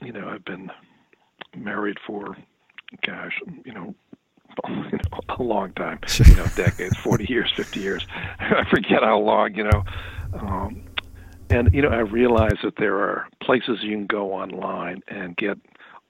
you 0.00 0.12
know, 0.12 0.28
I've 0.28 0.44
been 0.44 0.70
married 1.56 1.98
for, 2.06 2.36
gosh, 3.04 3.38
you 3.64 3.72
know, 3.72 3.94
you 4.68 4.74
know, 4.92 5.20
a 5.38 5.42
long 5.42 5.72
time, 5.72 5.98
you 6.24 6.36
know, 6.36 6.46
decades, 6.54 6.96
40 7.02 7.26
years, 7.28 7.52
50 7.56 7.80
years. 7.80 8.06
I 8.38 8.64
forget 8.70 9.02
how 9.02 9.18
long, 9.18 9.54
you 9.54 9.64
know. 9.64 9.84
Um, 10.34 10.82
and, 11.50 11.72
you 11.74 11.82
know, 11.82 11.88
I 11.88 11.98
realize 11.98 12.56
that 12.62 12.76
there 12.76 12.96
are 12.96 13.28
places 13.42 13.78
you 13.82 13.90
can 13.96 14.06
go 14.06 14.32
online 14.32 15.02
and 15.08 15.36
get 15.36 15.58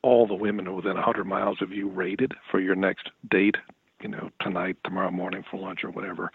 all 0.02 0.26
the 0.26 0.34
women 0.34 0.74
within 0.74 0.94
100 0.94 1.24
miles 1.24 1.62
of 1.62 1.72
you 1.72 1.88
rated 1.88 2.34
for 2.50 2.60
your 2.60 2.74
next 2.74 3.10
date, 3.30 3.56
you 4.00 4.08
know, 4.08 4.30
tonight, 4.40 4.76
tomorrow 4.84 5.10
morning 5.10 5.44
for 5.50 5.58
lunch 5.58 5.84
or 5.84 5.90
whatever. 5.90 6.30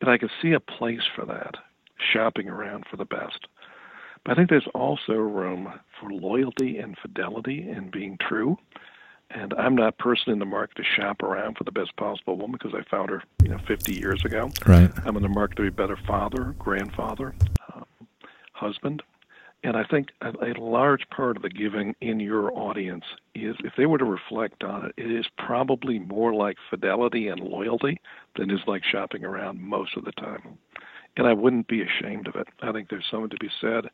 And 0.00 0.10
I 0.10 0.18
can 0.18 0.30
see 0.40 0.52
a 0.52 0.60
place 0.60 1.02
for 1.14 1.24
that, 1.26 1.56
shopping 2.12 2.48
around 2.48 2.84
for 2.90 2.96
the 2.96 3.04
best. 3.04 3.46
But 4.24 4.32
I 4.32 4.34
think 4.36 4.50
there's 4.50 4.68
also 4.74 5.14
room 5.14 5.72
for 5.98 6.10
loyalty 6.10 6.78
and 6.78 6.96
fidelity 6.98 7.68
and 7.68 7.90
being 7.90 8.18
true 8.18 8.56
and 9.32 9.54
I'm 9.54 9.74
not 9.74 9.98
personally 9.98 10.34
in 10.34 10.38
the 10.38 10.44
market 10.44 10.76
to 10.76 10.82
shop 10.84 11.22
around 11.22 11.56
for 11.56 11.64
the 11.64 11.72
best 11.72 11.94
possible 11.96 12.36
woman 12.36 12.58
because 12.60 12.74
I 12.74 12.88
found 12.90 13.10
her, 13.10 13.22
you 13.42 13.48
know, 13.48 13.58
50 13.66 13.94
years 13.94 14.24
ago. 14.24 14.50
Right. 14.66 14.90
I'm 15.04 15.16
in 15.16 15.22
the 15.22 15.28
market 15.28 15.56
to 15.56 15.62
be 15.62 15.68
a 15.68 15.72
better 15.72 15.98
father, 16.06 16.54
grandfather, 16.58 17.34
uh, 17.72 17.82
husband. 18.52 19.02
And 19.62 19.76
I 19.76 19.84
think 19.84 20.08
a, 20.22 20.30
a 20.30 20.58
large 20.58 21.08
part 21.10 21.36
of 21.36 21.42
the 21.42 21.50
giving 21.50 21.94
in 22.00 22.18
your 22.18 22.50
audience 22.56 23.04
is, 23.34 23.56
if 23.60 23.74
they 23.76 23.86
were 23.86 23.98
to 23.98 24.04
reflect 24.04 24.64
on 24.64 24.86
it, 24.86 24.94
it 24.96 25.10
is 25.10 25.26
probably 25.36 25.98
more 25.98 26.32
like 26.32 26.56
fidelity 26.70 27.28
and 27.28 27.40
loyalty 27.40 28.00
than 28.36 28.50
is 28.50 28.60
like 28.66 28.82
shopping 28.84 29.24
around 29.24 29.60
most 29.60 29.96
of 29.96 30.04
the 30.04 30.12
time. 30.12 30.58
And 31.16 31.26
I 31.26 31.34
wouldn't 31.34 31.68
be 31.68 31.82
ashamed 31.82 32.26
of 32.26 32.36
it. 32.36 32.48
I 32.62 32.72
think 32.72 32.88
there's 32.88 33.06
something 33.10 33.30
to 33.30 33.36
be 33.38 33.50
said 33.60 33.84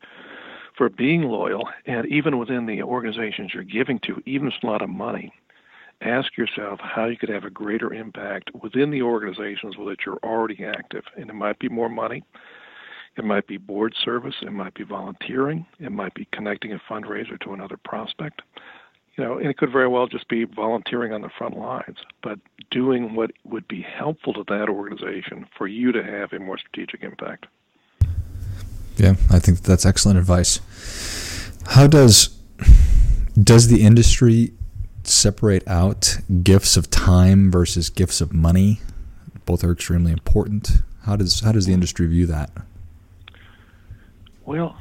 for 0.77 0.89
being 0.89 1.23
loyal, 1.23 1.69
and 1.87 2.07
even 2.07 2.39
within 2.39 2.67
the 2.67 2.83
organizations 2.83 3.53
you're 3.55 3.65
giving 3.65 3.99
to, 4.01 4.23
even 4.27 4.49
if 4.49 4.55
it's 4.55 4.63
a 4.63 4.67
lot 4.67 4.83
of 4.83 4.91
money, 4.91 5.33
ask 6.03 6.37
yourself 6.37 6.79
how 6.83 7.07
you 7.07 7.17
could 7.17 7.31
have 7.31 7.45
a 7.45 7.51
greater 7.51 7.95
impact 7.95 8.51
within 8.63 8.91
the 8.91 9.01
organizations 9.01 9.77
with 9.79 9.89
which 9.89 10.01
you're 10.05 10.19
already 10.23 10.65
active. 10.65 11.05
And 11.17 11.31
it 11.31 11.35
might 11.35 11.59
be 11.59 11.71
more 11.71 11.89
money, 11.89 12.23
it 13.17 13.25
might 13.25 13.47
be 13.47 13.57
board 13.57 13.95
service, 14.05 14.35
it 14.43 14.53
might 14.53 14.75
be 14.75 14.85
volunteering, 14.85 15.67
it 15.81 15.93
might 15.93 16.15
be 16.15 16.29
connecting 16.33 16.73
a 16.73 16.81
fundraiser 16.91 17.41
to 17.41 17.53
another 17.53 17.79
prospect. 17.85 18.43
You 19.17 19.25
know, 19.25 19.39
and 19.39 19.47
it 19.47 19.57
could 19.57 19.73
very 19.73 19.89
well 19.89 20.07
just 20.07 20.29
be 20.29 20.45
volunteering 20.45 21.15
on 21.15 21.23
the 21.23 21.31
front 21.39 21.57
lines, 21.57 21.97
but 22.23 22.39
doing 22.71 23.15
what 23.15 23.31
would 23.45 23.67
be 23.67 23.81
helpful 23.81 24.35
to 24.35 24.45
that 24.49 24.69
organization 24.69 25.47
for 25.57 25.67
you 25.67 25.91
to 25.93 26.05
have 26.05 26.35
a 26.35 26.39
more 26.39 26.59
strategic 26.59 27.03
impact. 27.03 27.47
Yeah, 28.97 29.15
I 29.31 29.39
think 29.39 29.63
that's 29.63 29.87
excellent 29.87 30.19
advice. 30.19 30.61
How 31.69 31.87
does 31.87 32.37
does 33.43 33.69
the 33.69 33.83
industry 33.83 34.53
separate 35.05 35.67
out 35.69 36.19
gifts 36.43 36.77
of 36.77 36.91
time 36.91 37.51
versus 37.51 37.91
gifts 37.91 38.21
of 38.21 38.33
money? 38.33 38.81
Both 39.47 39.63
are 39.65 39.73
extremely 39.73 40.13
important. 40.13 40.83
How 41.05 41.17
does 41.17 41.41
how 41.41 41.53
does 41.53 41.67
the 41.67 41.73
industry 41.73 42.07
view 42.07 42.27
that? 42.27 42.51
Well, 44.47 44.77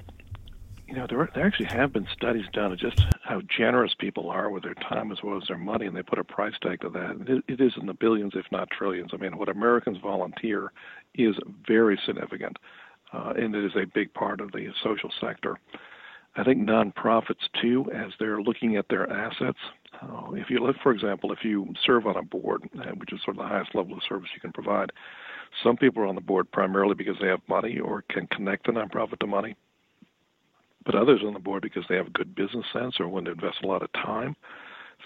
you 0.87 0.93
know, 0.93 1.07
there, 1.09 1.29
there 1.33 1.45
actually 1.45 1.69
have 1.69 1.91
been 1.91 2.07
studies 2.13 2.45
done 2.53 2.71
of 2.71 2.79
just 2.79 3.01
how 3.23 3.41
generous 3.57 3.95
people 3.97 4.29
are 4.29 4.49
with 4.49 4.63
their 4.63 4.75
time 4.75 5.11
as 5.11 5.17
well 5.23 5.37
as 5.37 5.47
their 5.47 5.57
money, 5.57 5.87
and 5.87 5.95
they 5.95 6.03
put 6.03 6.19
a 6.19 6.23
price 6.23 6.53
tag 6.61 6.81
to 6.81 6.89
that. 6.89 7.17
It, 7.27 7.43
it 7.47 7.61
is 7.61 7.73
in 7.79 7.87
the 7.87 7.93
billions, 7.93 8.33
if 8.35 8.45
not 8.51 8.69
trillions. 8.69 9.11
I 9.13 9.17
mean, 9.17 9.37
what 9.37 9.49
Americans 9.49 9.97
volunteer 10.01 10.71
is 11.15 11.35
very 11.67 11.99
significant 12.05 12.57
uh, 13.15 13.33
and 13.37 13.55
it 13.55 13.63
is 13.63 13.75
a 13.75 13.85
big 13.85 14.13
part 14.13 14.41
of 14.41 14.51
the 14.51 14.71
social 14.83 15.11
sector. 15.21 15.57
I 16.35 16.43
think 16.43 16.67
nonprofits 16.67 17.47
too, 17.61 17.89
as 17.93 18.11
they're 18.19 18.41
looking 18.41 18.75
at 18.75 18.89
their 18.89 19.09
assets. 19.09 19.59
Uh, 20.01 20.31
if 20.33 20.49
you 20.49 20.59
look, 20.59 20.75
for 20.83 20.91
example, 20.91 21.31
if 21.31 21.39
you 21.43 21.73
serve 21.85 22.05
on 22.07 22.17
a 22.17 22.23
board, 22.23 22.69
uh, 22.77 22.91
which 22.95 23.13
is 23.13 23.21
sort 23.23 23.37
of 23.37 23.43
the 23.43 23.47
highest 23.47 23.73
level 23.73 23.93
of 23.93 24.03
service 24.07 24.29
you 24.35 24.41
can 24.41 24.51
provide, 24.51 24.91
some 25.63 25.77
people 25.77 26.03
are 26.03 26.07
on 26.07 26.15
the 26.15 26.21
board 26.21 26.51
primarily 26.51 26.95
because 26.95 27.15
they 27.21 27.27
have 27.27 27.41
money 27.47 27.79
or 27.79 28.03
can 28.09 28.27
connect 28.27 28.65
the 28.65 28.73
nonprofit 28.73 29.19
to 29.19 29.27
money, 29.27 29.55
but 30.85 30.95
others 30.95 31.21
on 31.25 31.33
the 31.33 31.39
board 31.39 31.61
because 31.61 31.83
they 31.89 31.95
have 31.95 32.13
good 32.13 32.35
business 32.35 32.65
sense 32.73 32.99
or 32.99 33.07
want 33.07 33.25
to 33.25 33.31
invest 33.31 33.57
a 33.63 33.67
lot 33.67 33.83
of 33.83 33.91
time 33.93 34.35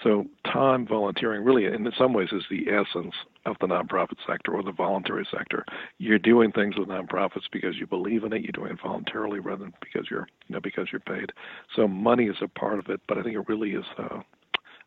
so, 0.02 0.24
time 0.50 0.86
volunteering 0.86 1.44
really, 1.44 1.66
in 1.66 1.86
some 1.98 2.14
ways, 2.14 2.30
is 2.32 2.44
the 2.48 2.68
essence 2.70 3.14
of 3.44 3.56
the 3.60 3.66
nonprofit 3.66 4.16
sector 4.26 4.52
or 4.52 4.62
the 4.62 4.72
voluntary 4.72 5.26
sector. 5.30 5.64
You're 5.98 6.18
doing 6.18 6.52
things 6.52 6.76
with 6.78 6.88
nonprofits 6.88 7.50
because 7.52 7.76
you 7.76 7.86
believe 7.86 8.24
in 8.24 8.32
it. 8.32 8.42
You're 8.42 8.52
doing 8.52 8.72
it 8.72 8.82
voluntarily 8.82 9.40
rather 9.40 9.64
than 9.64 9.74
because 9.80 10.06
you're, 10.10 10.26
you 10.48 10.54
know, 10.54 10.60
because 10.60 10.88
you're 10.90 11.00
paid. 11.00 11.32
So, 11.76 11.86
money 11.86 12.26
is 12.26 12.36
a 12.40 12.48
part 12.48 12.78
of 12.78 12.88
it, 12.88 13.00
but 13.08 13.18
I 13.18 13.22
think 13.22 13.36
it 13.36 13.48
really 13.48 13.72
is. 13.72 13.84
Uh, 13.98 14.20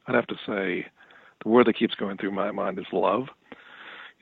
I'd 0.07 0.15
have 0.15 0.27
to 0.27 0.35
say, 0.47 0.85
the 1.43 1.49
word 1.49 1.67
that 1.67 1.77
keeps 1.77 1.95
going 1.95 2.17
through 2.17 2.31
my 2.31 2.51
mind 2.51 2.79
is 2.79 2.85
love. 2.91 3.27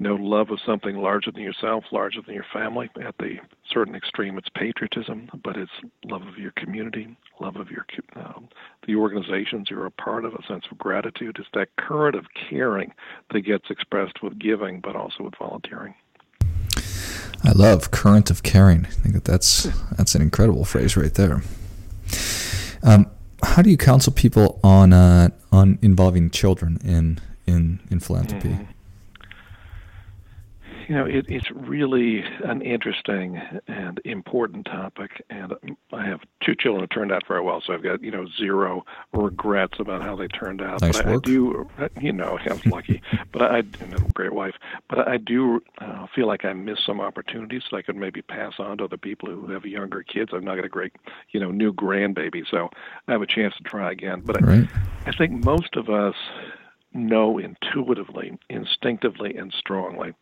You 0.01 0.07
know, 0.07 0.15
love 0.15 0.49
of 0.49 0.57
something 0.65 0.95
larger 0.95 1.31
than 1.31 1.43
yourself, 1.43 1.83
larger 1.91 2.23
than 2.23 2.33
your 2.33 2.45
family. 2.51 2.89
At 3.05 3.15
the 3.19 3.35
certain 3.71 3.93
extreme, 3.93 4.35
it's 4.35 4.49
patriotism, 4.49 5.29
but 5.43 5.55
it's 5.55 5.71
love 6.05 6.23
of 6.23 6.39
your 6.39 6.49
community, 6.53 7.15
love 7.39 7.55
of 7.55 7.69
your 7.69 7.85
um, 8.15 8.49
the 8.87 8.95
organizations 8.95 9.67
you're 9.69 9.85
a 9.85 9.91
part 9.91 10.25
of, 10.25 10.33
a 10.33 10.41
sense 10.47 10.65
of 10.71 10.79
gratitude. 10.79 11.37
It's 11.37 11.47
that 11.53 11.67
current 11.77 12.15
of 12.15 12.25
caring 12.49 12.93
that 13.31 13.41
gets 13.41 13.69
expressed 13.69 14.23
with 14.23 14.39
giving, 14.39 14.79
but 14.79 14.95
also 14.95 15.25
with 15.25 15.35
volunteering. 15.37 15.93
I 17.43 17.51
love 17.53 17.91
current 17.91 18.31
of 18.31 18.41
caring. 18.41 18.87
I 18.87 18.89
think 18.89 19.13
that 19.13 19.25
that's 19.25 19.67
that's 19.97 20.15
an 20.15 20.23
incredible 20.23 20.65
phrase 20.65 20.97
right 20.97 21.13
there. 21.13 21.43
Um, 22.81 23.05
how 23.43 23.61
do 23.61 23.69
you 23.69 23.77
counsel 23.77 24.13
people 24.13 24.59
on 24.63 24.93
uh, 24.93 25.29
on 25.51 25.77
involving 25.83 26.31
children 26.31 26.79
in 26.83 27.19
in 27.45 27.81
in 27.91 27.99
philanthropy? 27.99 28.49
Mm-hmm 28.49 28.71
you 30.91 30.97
know, 30.97 31.05
it, 31.05 31.25
it's 31.29 31.49
really 31.51 32.21
an 32.43 32.61
interesting 32.61 33.41
and 33.65 34.01
important 34.03 34.65
topic, 34.65 35.23
and 35.29 35.53
I 35.93 36.05
have 36.05 36.19
two 36.43 36.53
children 36.53 36.83
who 36.83 36.87
turned 36.87 37.13
out 37.13 37.25
very 37.25 37.39
well, 37.39 37.63
so 37.65 37.71
I've 37.71 37.81
got 37.81 38.03
you 38.03 38.11
know 38.11 38.25
zero 38.37 38.83
regrets 39.13 39.79
about 39.79 40.01
how 40.01 40.17
they 40.17 40.27
turned 40.27 40.61
out. 40.61 40.81
Nice 40.81 40.97
but 40.97 41.05
work. 41.05 41.23
I 41.23 41.25
do, 41.25 41.69
you 42.01 42.11
know, 42.11 42.37
I 42.45 42.51
was 42.51 42.65
lucky, 42.65 43.01
but 43.31 43.41
I, 43.41 43.59
and 43.59 43.93
a 43.93 43.99
great 44.13 44.33
wife, 44.33 44.55
but 44.89 45.07
I 45.07 45.15
do 45.15 45.63
uh, 45.77 46.07
feel 46.13 46.27
like 46.27 46.43
I 46.43 46.51
missed 46.51 46.85
some 46.85 46.99
opportunities 46.99 47.63
that 47.71 47.77
I 47.77 47.83
could 47.83 47.95
maybe 47.95 48.21
pass 48.21 48.55
on 48.59 48.79
to 48.79 48.83
other 48.83 48.97
people 48.97 49.29
who 49.29 49.49
have 49.49 49.65
younger 49.65 50.03
kids. 50.03 50.31
I've 50.33 50.43
not 50.43 50.55
got 50.55 50.65
a 50.65 50.69
great, 50.69 50.91
you 51.29 51.39
know, 51.39 51.51
new 51.51 51.71
grandbaby, 51.71 52.43
so 52.51 52.69
I 53.07 53.13
have 53.13 53.21
a 53.21 53.27
chance 53.27 53.55
to 53.55 53.63
try 53.63 53.93
again. 53.93 54.23
But 54.25 54.41
right. 54.41 54.67
I, 55.05 55.09
I 55.09 55.11
think 55.13 55.45
most 55.45 55.77
of 55.77 55.89
us 55.89 56.15
know 56.93 57.37
intuitively, 57.37 58.37
instinctively, 58.49 59.35
and 59.37 59.53
strongly 59.57 60.13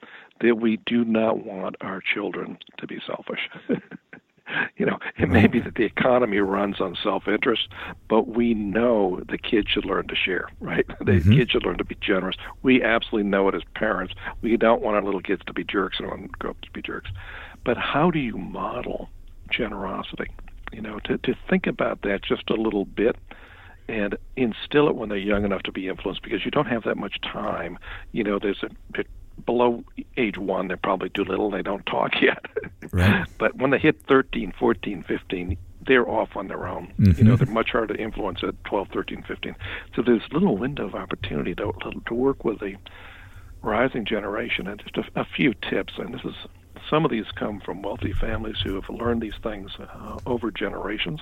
that 0.41 0.55
we 0.55 0.77
do 0.85 1.05
not 1.05 1.45
want 1.45 1.75
our 1.81 2.01
children 2.01 2.57
to 2.77 2.87
be 2.87 2.99
selfish. 3.05 3.49
you 4.77 4.85
know, 4.85 4.97
it 5.17 5.29
may 5.29 5.47
be 5.47 5.59
that 5.59 5.75
the 5.75 5.83
economy 5.83 6.37
runs 6.39 6.79
on 6.79 6.97
self-interest, 7.01 7.67
but 8.07 8.27
we 8.27 8.53
know 8.53 9.21
the 9.29 9.37
kids 9.37 9.69
should 9.69 9.85
learn 9.85 10.07
to 10.07 10.15
share, 10.15 10.49
right? 10.59 10.85
The 10.99 11.13
mm-hmm. 11.13 11.33
kids 11.33 11.51
should 11.51 11.65
learn 11.65 11.77
to 11.77 11.83
be 11.83 11.97
generous. 12.01 12.35
We 12.61 12.83
absolutely 12.83 13.29
know 13.29 13.47
it 13.47 13.55
as 13.55 13.63
parents. 13.75 14.13
We 14.41 14.55
don't 14.57 14.81
want 14.81 14.95
our 14.95 15.03
little 15.03 15.21
kids 15.21 15.41
to 15.47 15.53
be 15.53 15.63
jerks 15.63 15.99
and 15.99 16.07
want 16.07 16.23
to 16.23 16.37
grow 16.37 16.51
up 16.51 16.61
to 16.61 16.71
be 16.71 16.81
jerks. 16.81 17.09
But 17.63 17.77
how 17.77 18.11
do 18.11 18.19
you 18.19 18.37
model 18.37 19.09
generosity? 19.49 20.31
You 20.71 20.81
know, 20.81 20.99
to, 21.05 21.17
to 21.17 21.35
think 21.49 21.67
about 21.67 22.01
that 22.03 22.23
just 22.23 22.49
a 22.49 22.53
little 22.53 22.85
bit 22.85 23.15
and 23.87 24.15
instill 24.35 24.87
it 24.87 24.95
when 24.95 25.09
they're 25.09 25.17
young 25.17 25.43
enough 25.43 25.63
to 25.63 25.71
be 25.71 25.87
influenced 25.87 26.21
because 26.21 26.45
you 26.45 26.51
don't 26.51 26.67
have 26.67 26.83
that 26.83 26.95
much 26.95 27.19
time. 27.21 27.79
You 28.11 28.23
know, 28.23 28.37
there's 28.37 28.63
a 28.63 28.69
below 29.45 29.83
age 30.17 30.37
one, 30.37 30.67
they're 30.67 30.77
probably 30.77 31.09
too 31.09 31.23
little. 31.23 31.49
They 31.51 31.61
don't 31.61 31.85
talk 31.85 32.11
yet. 32.21 32.45
Right. 32.91 33.27
but 33.37 33.55
when 33.55 33.71
they 33.71 33.77
hit 33.77 34.01
13, 34.07 34.53
14, 34.57 35.03
15, 35.07 35.57
they're 35.85 36.07
off 36.07 36.35
on 36.35 36.47
their 36.47 36.67
own. 36.67 36.93
Mm-hmm. 36.99 37.17
You 37.17 37.23
know, 37.23 37.35
they're 37.35 37.47
much 37.47 37.71
harder 37.71 37.95
to 37.95 38.01
influence 38.01 38.39
at 38.43 38.61
12, 38.65 38.89
13, 38.93 39.23
15. 39.27 39.55
So 39.95 40.01
there's 40.01 40.21
a 40.29 40.33
little 40.33 40.57
window 40.57 40.85
of 40.85 40.95
opportunity 40.95 41.55
to, 41.55 41.71
to 42.05 42.13
work 42.13 42.43
with 42.43 42.59
the 42.59 42.75
rising 43.61 44.05
generation. 44.05 44.67
And 44.67 44.81
just 44.93 45.09
a, 45.15 45.21
a 45.21 45.25
few 45.25 45.53
tips, 45.53 45.93
and 45.97 46.13
this 46.13 46.21
is 46.23 46.35
some 46.89 47.05
of 47.05 47.11
these 47.11 47.25
come 47.35 47.59
from 47.59 47.81
wealthy 47.81 48.13
families 48.13 48.57
who 48.63 48.75
have 48.75 48.89
learned 48.89 49.21
these 49.21 49.37
things 49.41 49.71
uh, 49.79 50.17
over 50.25 50.51
generations. 50.51 51.21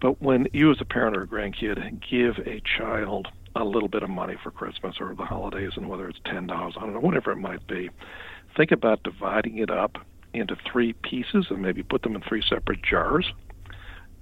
But 0.00 0.20
when 0.20 0.48
you, 0.52 0.70
as 0.70 0.80
a 0.80 0.84
parent 0.84 1.16
or 1.16 1.22
a 1.22 1.26
grandkid, 1.26 2.02
give 2.08 2.38
a 2.46 2.60
child 2.60 3.28
a 3.56 3.64
little 3.64 3.88
bit 3.88 4.02
of 4.02 4.10
money 4.10 4.36
for 4.42 4.50
Christmas 4.50 4.96
or 5.00 5.14
the 5.14 5.24
holidays, 5.24 5.72
and 5.76 5.88
whether 5.88 6.08
it's 6.08 6.18
ten 6.24 6.46
dollars, 6.46 6.74
I 6.76 6.80
don't 6.80 6.94
know, 6.94 7.00
whatever 7.00 7.30
it 7.32 7.36
might 7.36 7.66
be, 7.66 7.90
think 8.56 8.72
about 8.72 9.02
dividing 9.02 9.58
it 9.58 9.70
up 9.70 9.98
into 10.32 10.56
three 10.70 10.92
pieces 10.92 11.46
and 11.50 11.62
maybe 11.62 11.82
put 11.82 12.02
them 12.02 12.16
in 12.16 12.22
three 12.22 12.42
separate 12.48 12.82
jars. 12.82 13.32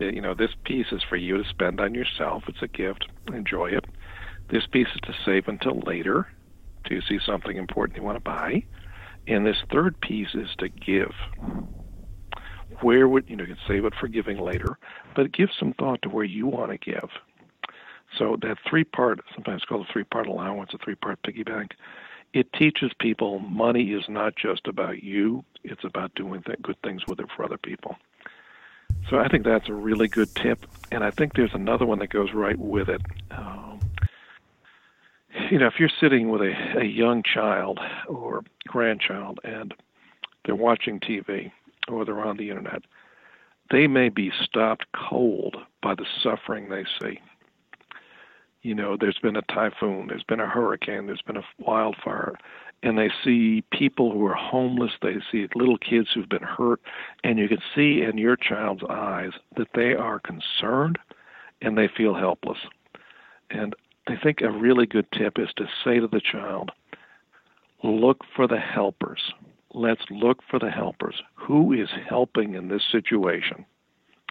Uh, 0.01 0.07
you 0.07 0.21
know, 0.21 0.35
this 0.35 0.51
piece 0.65 0.87
is 0.93 1.03
for 1.09 1.17
you 1.17 1.43
to 1.43 1.49
spend 1.49 1.81
on 1.81 1.95
yourself. 1.95 2.45
It's 2.49 2.63
a 2.63 2.69
gift. 2.69 3.07
Enjoy 3.33 3.67
it. 3.67 3.85
This 4.51 4.67
piece 4.71 4.89
is 4.95 5.01
to 5.03 5.15
save 5.25 5.49
until 5.49 5.81
later, 5.81 6.27
to 6.87 7.01
see 7.01 7.19
something 7.25 7.57
important 7.57 7.97
you 7.97 8.03
want 8.03 8.17
to 8.17 8.21
buy. 8.21 8.65
And 9.27 9.47
this 9.47 9.57
third 9.71 9.99
piece 10.01 10.35
is 10.35 10.49
to 10.59 10.69
give 10.69 11.13
where 12.81 13.09
would 13.09 13.29
you 13.29 13.37
know 13.37 13.45
you 13.45 13.55
can 13.55 13.65
save 13.69 13.85
it 13.85 13.95
for 13.99 14.09
giving 14.09 14.39
later, 14.39 14.79
but 15.15 15.33
give 15.33 15.49
some 15.59 15.73
thought 15.75 16.03
to 16.03 16.09
where 16.09 16.25
you 16.25 16.47
want 16.47 16.71
to 16.71 16.79
give. 16.79 17.09
So 18.19 18.37
that 18.43 18.59
three 18.69 18.85
part, 18.85 19.21
sometimes 19.35 19.65
called 19.65 19.87
a 19.89 19.93
three 19.93 20.05
part 20.05 20.27
allowance, 20.27 20.71
a 20.75 20.79
three 20.79 20.95
part 20.95 21.23
piggy 21.23 21.43
bank, 21.43 21.73
it 22.35 22.53
teaches 22.53 22.93
people 22.99 23.39
money 23.41 23.93
is 23.93 24.05
not 24.09 24.37
just 24.37 24.67
about 24.67 25.03
you; 25.03 25.45
it's 25.65 25.85
about 25.85 26.15
doing 26.15 26.43
th- 26.43 26.63
good 26.63 26.81
things 26.83 27.07
with 27.07 27.21
it 27.21 27.27
for 27.35 27.45
other 27.45 27.59
people. 27.59 27.97
So 29.11 29.19
I 29.19 29.29
think 29.29 29.45
that's 29.45 29.69
a 29.69 29.75
really 29.75 30.09
good 30.09 30.35
tip, 30.37 30.65
and 30.91 31.05
I 31.05 31.11
think 31.11 31.35
there's 31.35 31.55
another 31.55 31.85
one 31.87 31.99
that 31.99 32.11
goes 32.11 32.31
right 32.35 32.59
with 32.59 32.89
it. 32.89 33.03
Um, 33.31 33.81
you 35.51 35.59
know, 35.59 35.67
if 35.67 35.75
you're 35.79 35.91
sitting 36.01 36.31
with 36.31 36.43
a, 36.43 36.81
a 36.81 36.85
young 36.85 37.23
child 37.23 37.81
or 38.09 38.43
grandchild 38.67 39.41
and 39.45 39.75
they're 40.45 40.55
watching 40.55 41.01
TV, 41.01 41.51
or 41.89 42.05
they're 42.05 42.21
on 42.21 42.37
the 42.37 42.51
internet, 42.51 42.83
they 43.71 43.87
may 43.87 44.09
be 44.09 44.31
stopped 44.43 44.87
cold 44.93 45.57
by 45.83 45.95
the 45.95 46.07
suffering 46.23 46.69
they 46.69 46.85
see. 47.01 47.19
You 48.63 48.75
know, 48.75 48.97
there's 48.99 49.19
been 49.21 49.37
a 49.37 49.43
typhoon, 49.43 50.07
there's 50.09 50.23
been 50.23 50.41
a 50.41 50.49
hurricane, 50.49 51.07
there's 51.07 51.23
been 51.23 51.37
a 51.37 51.45
wildfire, 51.59 52.39
and 52.83 52.97
they 52.97 53.11
see 53.25 53.65
people 53.73 54.13
who 54.13 54.25
are 54.27 54.35
homeless, 54.35 54.93
they 55.03 55.17
see 55.31 55.49
little 55.55 55.79
kids 55.79 56.09
who've 56.15 56.29
been 56.29 56.43
hurt, 56.43 56.81
and 57.25 57.39
you 57.39 57.49
can 57.49 57.63
see 57.75 58.03
in 58.03 58.19
your 58.19 58.37
child's 58.37 58.83
eyes 58.89 59.33
that 59.57 59.69
they 59.75 59.95
are 59.95 60.21
concerned 60.21 60.99
and 61.61 61.77
they 61.77 61.89
feel 61.89 62.15
helpless. 62.15 62.59
And 63.51 63.75
I 64.07 64.17
think 64.17 64.41
a 64.41 64.51
really 64.51 64.87
good 64.87 65.07
tip 65.13 65.39
is 65.39 65.49
to 65.57 65.67
say 65.85 66.01
to 66.01 66.09
the 66.09 66.21
child, 66.21 66.71
look 67.83 68.19
for 68.35 68.47
the 68.47 68.59
helpers 68.59 69.33
let's 69.75 70.03
look 70.11 70.39
for 70.51 70.59
the 70.59 70.71
helpers. 70.71 71.23
Who 71.35 71.73
is 71.73 71.89
helping 72.09 72.55
in 72.55 72.69
this 72.69 72.83
situation? 72.91 73.65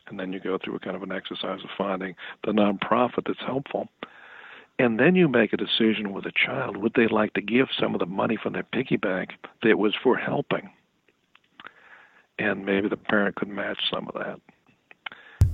And 0.08 0.20
then 0.20 0.34
you 0.34 0.40
go 0.40 0.58
through 0.58 0.76
a 0.76 0.80
kind 0.80 0.96
of 0.96 1.04
an 1.04 1.12
exercise 1.12 1.60
of 1.64 1.70
finding 1.78 2.16
the 2.44 2.52
nonprofit 2.52 3.26
that's 3.26 3.40
helpful. 3.46 3.88
And 4.82 5.00
then 5.00 5.14
you 5.14 5.28
make 5.28 5.54
a 5.54 5.58
decision 5.58 6.12
with 6.12 6.26
a 6.26 6.32
child. 6.32 6.76
Would 6.76 6.96
they 6.96 7.06
like 7.06 7.36
to 7.36 7.42
give 7.42 7.68
some 7.80 7.94
of 7.94 8.00
the 8.00 8.08
money 8.08 8.36
from 8.36 8.54
their 8.54 8.64
piggy 8.64 8.98
bank 8.98 9.30
that 9.62 9.78
was 9.78 9.94
for 10.02 10.18
helping? 10.18 10.72
And 12.40 12.66
maybe 12.66 12.90
the 12.90 12.98
parent 12.98 13.36
could 13.36 13.48
match 13.48 13.78
some 13.92 14.08
of 14.08 14.16
that. 14.16 14.40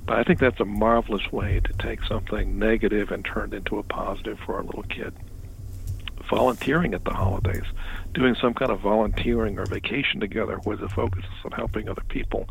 But 0.05 0.19
I 0.19 0.23
think 0.23 0.39
that's 0.39 0.61
a 0.61 0.65
marvelous 0.65 1.29
way 1.29 1.59
to 1.59 1.73
take 1.73 2.05
something 2.05 2.57
negative 2.57 3.11
and 3.11 3.25
turn 3.25 3.51
it 3.51 3.57
into 3.57 3.79
a 3.79 3.83
positive 3.83 4.39
for 4.45 4.55
our 4.55 4.63
little 4.63 4.83
kid 4.83 5.13
volunteering 6.29 6.93
at 6.93 7.05
the 7.05 7.13
holidays, 7.13 7.63
doing 8.13 8.35
some 8.35 8.53
kind 8.53 8.69
of 8.69 8.81
volunteering 8.81 9.57
or 9.57 9.65
vacation 9.65 10.19
together 10.19 10.57
where 10.65 10.75
the 10.75 10.89
focus 10.89 11.23
is 11.23 11.45
on 11.45 11.51
helping 11.51 11.87
other 11.87 12.03
people 12.09 12.49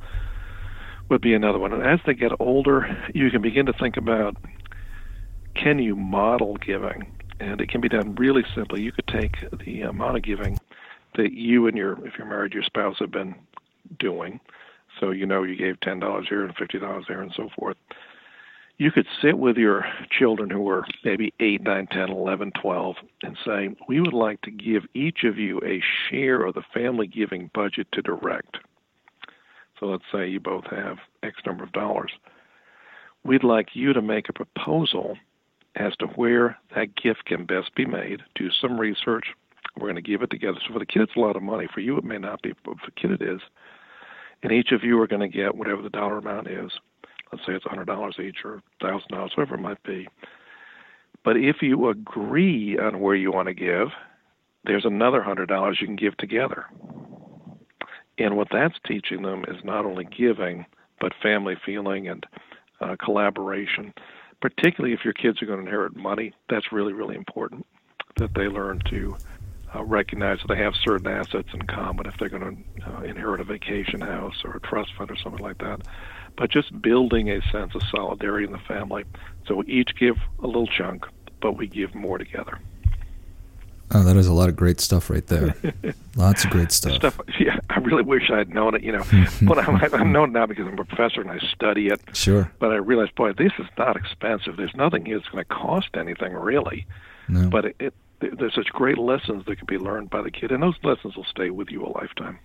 would 1.10 1.20
be 1.20 1.34
another 1.34 1.58
one. 1.58 1.72
And 1.74 1.82
as 1.82 2.00
they 2.06 2.14
get 2.14 2.32
older, 2.40 2.96
you 3.14 3.30
can 3.30 3.42
begin 3.42 3.66
to 3.66 3.74
think 3.74 3.96
about 3.96 4.36
can 5.56 5.78
you 5.78 5.96
model 5.96 6.56
giving? 6.56 7.12
And 7.40 7.60
it 7.60 7.68
can 7.68 7.80
be 7.80 7.88
done 7.88 8.14
really 8.14 8.44
simply. 8.54 8.82
You 8.82 8.92
could 8.92 9.06
take 9.08 9.36
the 9.64 9.82
amount 9.82 10.16
of 10.16 10.22
giving 10.22 10.58
that 11.16 11.32
you 11.32 11.66
and 11.66 11.76
your, 11.76 11.92
if 12.06 12.14
you're 12.18 12.26
married, 12.26 12.54
your 12.54 12.62
spouse 12.62 12.96
have 12.98 13.10
been 13.10 13.34
doing. 13.98 14.40
So 15.00 15.10
you 15.10 15.26
know 15.26 15.42
you 15.42 15.56
gave 15.56 15.80
$10 15.80 16.28
here 16.28 16.44
and 16.44 16.56
$50 16.56 17.02
there 17.08 17.20
and 17.20 17.32
so 17.36 17.48
forth 17.56 17.76
you 18.78 18.90
could 18.90 19.06
sit 19.22 19.38
with 19.38 19.56
your 19.56 19.86
children 20.10 20.50
who 20.50 20.60
were 20.60 20.84
maybe 21.04 21.32
8, 21.40 21.62
9, 21.62 21.86
10, 21.86 22.10
11, 22.10 22.52
12 22.60 22.96
and 23.22 23.36
say, 23.44 23.74
We 23.88 24.00
would 24.00 24.12
like 24.12 24.42
to 24.42 24.50
give 24.50 24.82
each 24.94 25.24
of 25.24 25.38
you 25.38 25.60
a 25.64 25.82
share 26.08 26.42
of 26.42 26.54
the 26.54 26.62
family 26.74 27.06
giving 27.06 27.50
budget 27.54 27.88
to 27.92 28.02
direct. 28.02 28.58
So 29.80 29.86
let's 29.86 30.04
say 30.12 30.28
you 30.28 30.40
both 30.40 30.64
have 30.70 30.98
X 31.22 31.36
number 31.46 31.64
of 31.64 31.72
dollars. 31.72 32.12
We'd 33.24 33.44
like 33.44 33.68
you 33.74 33.92
to 33.92 34.02
make 34.02 34.28
a 34.28 34.34
proposal 34.34 35.16
as 35.76 35.94
to 35.96 36.06
where 36.06 36.58
that 36.74 36.96
gift 36.96 37.24
can 37.26 37.44
best 37.46 37.74
be 37.74 37.84
made, 37.84 38.22
do 38.34 38.48
some 38.60 38.78
research. 38.78 39.26
We're 39.76 39.88
going 39.88 39.96
to 39.96 40.10
give 40.10 40.22
it 40.22 40.30
together. 40.30 40.58
So 40.66 40.72
for 40.72 40.78
the 40.78 40.86
kid, 40.86 41.02
it's 41.02 41.16
a 41.16 41.20
lot 41.20 41.36
of 41.36 41.42
money. 41.42 41.68
For 41.72 41.80
you, 41.80 41.98
it 41.98 42.04
may 42.04 42.18
not 42.18 42.42
be, 42.42 42.54
but 42.64 42.78
for 42.78 42.86
the 42.86 43.00
kid, 43.00 43.20
it 43.20 43.22
is. 43.22 43.40
And 44.42 44.52
each 44.52 44.72
of 44.72 44.82
you 44.82 44.98
are 45.00 45.06
going 45.06 45.20
to 45.20 45.36
get 45.36 45.54
whatever 45.54 45.82
the 45.82 45.90
dollar 45.90 46.18
amount 46.18 46.48
is 46.48 46.70
let's 47.32 47.44
say 47.46 47.54
it's 47.54 47.64
$100 47.64 48.20
each 48.20 48.38
or 48.44 48.62
$1,000, 48.82 49.36
whatever 49.36 49.54
it 49.54 49.60
might 49.60 49.82
be. 49.82 50.08
But 51.24 51.36
if 51.36 51.56
you 51.60 51.88
agree 51.88 52.78
on 52.78 53.00
where 53.00 53.14
you 53.14 53.32
want 53.32 53.48
to 53.48 53.54
give, 53.54 53.88
there's 54.64 54.84
another 54.84 55.24
$100 55.26 55.80
you 55.80 55.86
can 55.86 55.96
give 55.96 56.16
together. 56.16 56.66
And 58.18 58.36
what 58.36 58.48
that's 58.50 58.76
teaching 58.86 59.22
them 59.22 59.44
is 59.48 59.56
not 59.64 59.84
only 59.84 60.04
giving, 60.04 60.66
but 61.00 61.12
family 61.22 61.56
feeling 61.64 62.08
and 62.08 62.24
uh, 62.80 62.96
collaboration. 63.04 63.92
Particularly 64.40 64.94
if 64.94 65.04
your 65.04 65.14
kids 65.14 65.40
are 65.42 65.46
going 65.46 65.58
to 65.60 65.66
inherit 65.66 65.96
money, 65.96 66.32
that's 66.48 66.72
really, 66.72 66.92
really 66.92 67.16
important 67.16 67.66
that 68.18 68.30
they 68.34 68.48
learn 68.48 68.80
to 68.90 69.16
uh, 69.74 69.84
recognize 69.84 70.38
that 70.38 70.54
they 70.54 70.62
have 70.62 70.74
certain 70.84 71.06
assets 71.06 71.48
in 71.52 71.62
common 71.66 72.06
if 72.06 72.14
they're 72.18 72.28
going 72.28 72.64
to 72.82 72.90
uh, 72.90 73.02
inherit 73.02 73.40
a 73.40 73.44
vacation 73.44 74.00
house 74.00 74.34
or 74.44 74.56
a 74.56 74.60
trust 74.60 74.90
fund 74.96 75.10
or 75.10 75.16
something 75.22 75.42
like 75.42 75.58
that. 75.58 75.80
But 76.36 76.50
just 76.50 76.80
building 76.82 77.30
a 77.30 77.40
sense 77.50 77.74
of 77.74 77.82
solidarity 77.90 78.46
in 78.46 78.52
the 78.52 78.58
family. 78.68 79.04
So 79.46 79.56
we 79.56 79.66
each 79.66 79.90
give 79.98 80.16
a 80.42 80.46
little 80.46 80.66
chunk, 80.66 81.04
but 81.40 81.56
we 81.56 81.66
give 81.66 81.94
more 81.94 82.18
together. 82.18 82.60
Oh, 83.92 84.02
that 84.02 84.16
is 84.16 84.26
a 84.26 84.32
lot 84.32 84.48
of 84.48 84.56
great 84.56 84.80
stuff 84.80 85.08
right 85.10 85.26
there. 85.26 85.54
Lots 86.16 86.44
of 86.44 86.50
great 86.50 86.72
stuff. 86.72 86.96
stuff. 86.96 87.20
Yeah, 87.38 87.58
I 87.70 87.78
really 87.78 88.02
wish 88.02 88.30
I 88.30 88.38
had 88.38 88.48
known 88.48 88.74
it. 88.74 88.82
You 88.82 88.92
know, 88.92 89.04
but 89.42 89.58
I'm, 89.58 89.76
I 89.76 90.02
know 90.02 90.24
it 90.24 90.30
now 90.30 90.46
because 90.46 90.66
I'm 90.66 90.78
a 90.78 90.84
professor 90.84 91.20
and 91.20 91.30
I 91.30 91.38
study 91.54 91.88
it. 91.88 92.00
Sure. 92.12 92.50
But 92.58 92.72
I 92.72 92.76
realized, 92.76 93.14
boy, 93.14 93.32
this 93.32 93.52
is 93.58 93.66
not 93.78 93.96
expensive. 93.96 94.56
There's 94.56 94.74
nothing 94.74 95.06
here 95.06 95.18
that's 95.18 95.28
going 95.28 95.44
to 95.44 95.54
cost 95.54 95.90
anything 95.94 96.32
really. 96.32 96.86
No. 97.28 97.48
But 97.48 97.66
it, 97.66 97.76
it, 97.78 97.94
there's 98.20 98.54
such 98.54 98.68
great 98.68 98.98
lessons 98.98 99.44
that 99.46 99.56
can 99.56 99.66
be 99.66 99.78
learned 99.78 100.10
by 100.10 100.22
the 100.22 100.30
kid, 100.30 100.50
and 100.50 100.62
those 100.62 100.76
lessons 100.82 101.16
will 101.16 101.24
stay 101.24 101.50
with 101.50 101.70
you 101.70 101.84
a 101.84 101.90
lifetime. 101.90 102.38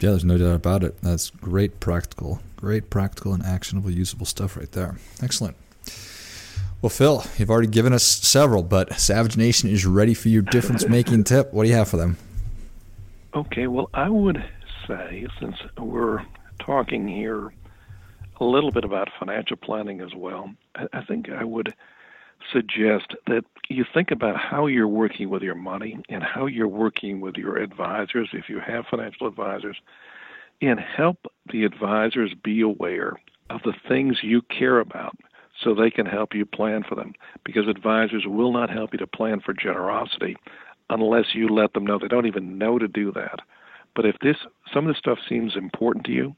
Yeah, 0.00 0.10
there's 0.10 0.24
no 0.24 0.38
doubt 0.38 0.54
about 0.54 0.84
it. 0.84 1.00
That's 1.02 1.30
great 1.30 1.80
practical, 1.80 2.40
great 2.56 2.90
practical 2.90 3.34
and 3.34 3.42
actionable, 3.42 3.90
usable 3.90 4.26
stuff 4.26 4.56
right 4.56 4.70
there. 4.72 4.96
Excellent. 5.22 5.56
Well, 6.82 6.90
Phil, 6.90 7.22
you've 7.38 7.48
already 7.48 7.68
given 7.68 7.92
us 7.92 8.02
several, 8.02 8.64
but 8.64 8.98
Savage 8.98 9.36
Nation 9.36 9.70
is 9.70 9.86
ready 9.86 10.14
for 10.14 10.28
your 10.28 10.42
difference 10.42 10.88
making 10.88 11.22
tip. 11.22 11.52
What 11.52 11.62
do 11.62 11.68
you 11.68 11.76
have 11.76 11.88
for 11.88 11.96
them? 11.96 12.18
Okay, 13.36 13.68
well, 13.68 13.88
I 13.94 14.08
would 14.08 14.44
say, 14.88 15.28
since 15.38 15.54
we're 15.78 16.24
talking 16.58 17.06
here 17.06 17.52
a 18.40 18.44
little 18.44 18.72
bit 18.72 18.82
about 18.82 19.10
financial 19.16 19.56
planning 19.56 20.00
as 20.00 20.12
well, 20.16 20.50
I 20.92 21.04
think 21.04 21.30
I 21.30 21.44
would 21.44 21.72
suggest 22.52 23.14
that 23.28 23.44
you 23.68 23.84
think 23.94 24.10
about 24.10 24.36
how 24.36 24.66
you're 24.66 24.88
working 24.88 25.30
with 25.30 25.42
your 25.42 25.54
money 25.54 26.00
and 26.08 26.24
how 26.24 26.46
you're 26.46 26.66
working 26.66 27.20
with 27.20 27.36
your 27.36 27.58
advisors, 27.58 28.30
if 28.32 28.48
you 28.48 28.58
have 28.58 28.86
financial 28.90 29.28
advisors, 29.28 29.76
and 30.60 30.80
help 30.80 31.30
the 31.52 31.64
advisors 31.64 32.34
be 32.42 32.60
aware 32.60 33.20
of 33.50 33.62
the 33.62 33.74
things 33.88 34.18
you 34.24 34.42
care 34.42 34.80
about 34.80 35.16
so 35.62 35.74
they 35.74 35.90
can 35.90 36.06
help 36.06 36.34
you 36.34 36.44
plan 36.44 36.82
for 36.88 36.94
them. 36.94 37.14
Because 37.44 37.68
advisors 37.68 38.24
will 38.26 38.52
not 38.52 38.70
help 38.70 38.92
you 38.92 38.98
to 38.98 39.06
plan 39.06 39.40
for 39.40 39.54
generosity 39.54 40.36
unless 40.90 41.34
you 41.34 41.48
let 41.48 41.72
them 41.72 41.86
know. 41.86 41.98
They 41.98 42.08
don't 42.08 42.26
even 42.26 42.58
know 42.58 42.78
to 42.78 42.88
do 42.88 43.12
that. 43.12 43.40
But 43.94 44.06
if 44.06 44.16
this 44.20 44.36
some 44.72 44.86
of 44.86 44.94
this 44.94 44.98
stuff 44.98 45.18
seems 45.28 45.56
important 45.56 46.06
to 46.06 46.12
you 46.12 46.34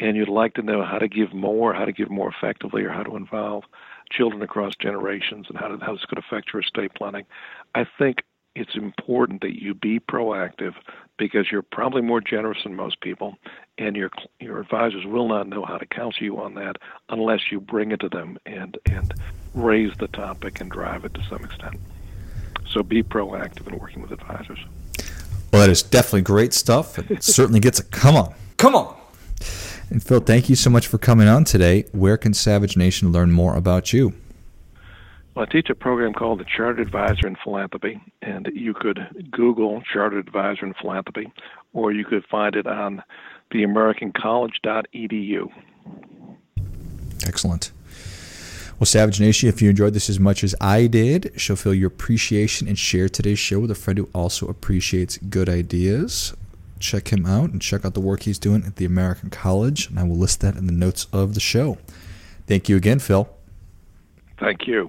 and 0.00 0.16
you'd 0.16 0.28
like 0.28 0.54
to 0.54 0.62
know 0.62 0.84
how 0.84 0.98
to 0.98 1.08
give 1.08 1.32
more, 1.32 1.72
how 1.72 1.84
to 1.84 1.92
give 1.92 2.10
more 2.10 2.32
effectively, 2.32 2.82
or 2.82 2.90
how 2.90 3.02
to 3.02 3.16
involve 3.16 3.64
children 4.10 4.42
across 4.42 4.74
generations 4.76 5.46
and 5.48 5.58
how, 5.58 5.68
to, 5.68 5.84
how 5.84 5.92
this 5.92 6.04
could 6.04 6.18
affect 6.18 6.52
your 6.52 6.62
estate 6.62 6.92
planning, 6.94 7.24
I 7.74 7.86
think 7.98 8.18
it's 8.54 8.74
important 8.74 9.40
that 9.40 9.60
you 9.60 9.74
be 9.74 9.98
proactive 10.00 10.74
because 11.16 11.50
you're 11.50 11.62
probably 11.62 12.02
more 12.02 12.20
generous 12.20 12.62
than 12.62 12.74
most 12.74 13.00
people, 13.00 13.36
and 13.78 13.96
your 13.96 14.10
your 14.40 14.60
advisors 14.60 15.04
will 15.04 15.28
not 15.28 15.48
know 15.48 15.64
how 15.64 15.78
to 15.78 15.86
counsel 15.86 16.22
you 16.22 16.38
on 16.40 16.54
that 16.54 16.76
unless 17.08 17.50
you 17.50 17.60
bring 17.60 17.92
it 17.92 18.00
to 18.00 18.08
them 18.08 18.38
and 18.46 18.78
and 18.86 19.14
raise 19.54 19.96
the 19.98 20.08
topic 20.08 20.60
and 20.60 20.70
drive 20.70 21.04
it 21.04 21.14
to 21.14 21.22
some 21.28 21.44
extent. 21.44 21.78
So 22.68 22.82
be 22.82 23.02
proactive 23.02 23.68
in 23.68 23.78
working 23.78 24.02
with 24.02 24.10
advisors. 24.10 24.58
Well, 25.52 25.60
that 25.60 25.70
is 25.70 25.82
definitely 25.82 26.22
great 26.22 26.52
stuff. 26.52 26.98
It 27.10 27.22
certainly 27.22 27.60
gets 27.60 27.78
a 27.78 27.84
come 27.84 28.16
on, 28.16 28.34
come 28.56 28.74
on. 28.74 28.96
And 29.90 30.02
Phil, 30.02 30.20
thank 30.20 30.48
you 30.48 30.56
so 30.56 30.70
much 30.70 30.86
for 30.86 30.98
coming 30.98 31.28
on 31.28 31.44
today. 31.44 31.84
Where 31.92 32.16
can 32.16 32.34
Savage 32.34 32.76
Nation 32.76 33.12
learn 33.12 33.30
more 33.30 33.54
about 33.54 33.92
you? 33.92 34.14
Well, 35.34 35.46
I 35.48 35.52
teach 35.52 35.68
a 35.68 35.74
program 35.74 36.12
called 36.12 36.38
the 36.38 36.44
Chartered 36.44 36.86
Advisor 36.86 37.26
in 37.26 37.36
Philanthropy, 37.42 38.00
and 38.22 38.48
you 38.54 38.72
could 38.72 39.00
Google 39.32 39.82
Chartered 39.92 40.28
Advisor 40.28 40.64
in 40.64 40.74
Philanthropy, 40.74 41.32
or 41.72 41.90
you 41.90 42.04
could 42.04 42.24
find 42.26 42.54
it 42.54 42.68
on 42.68 43.02
theamericancollege.edu. 43.52 45.48
Excellent. 47.26 47.72
Well, 48.78 48.86
Savage 48.86 49.20
Nation, 49.20 49.48
if 49.48 49.60
you 49.60 49.70
enjoyed 49.70 49.94
this 49.94 50.08
as 50.08 50.20
much 50.20 50.44
as 50.44 50.54
I 50.60 50.86
did, 50.86 51.32
show 51.36 51.56
Phil 51.56 51.74
your 51.74 51.88
appreciation 51.88 52.68
and 52.68 52.78
share 52.78 53.08
today's 53.08 53.38
show 53.40 53.58
with 53.58 53.72
a 53.72 53.74
friend 53.74 53.98
who 53.98 54.08
also 54.14 54.46
appreciates 54.46 55.16
good 55.18 55.48
ideas. 55.48 56.34
Check 56.78 57.12
him 57.12 57.26
out 57.26 57.50
and 57.50 57.60
check 57.60 57.84
out 57.84 57.94
the 57.94 58.00
work 58.00 58.22
he's 58.22 58.38
doing 58.38 58.64
at 58.64 58.76
the 58.76 58.84
American 58.84 59.30
College, 59.30 59.88
and 59.88 59.98
I 59.98 60.04
will 60.04 60.16
list 60.16 60.40
that 60.42 60.56
in 60.56 60.66
the 60.66 60.72
notes 60.72 61.06
of 61.12 61.34
the 61.34 61.40
show. 61.40 61.78
Thank 62.46 62.68
you 62.68 62.76
again, 62.76 63.00
Phil. 63.00 63.28
Thank 64.38 64.66
you. 64.66 64.88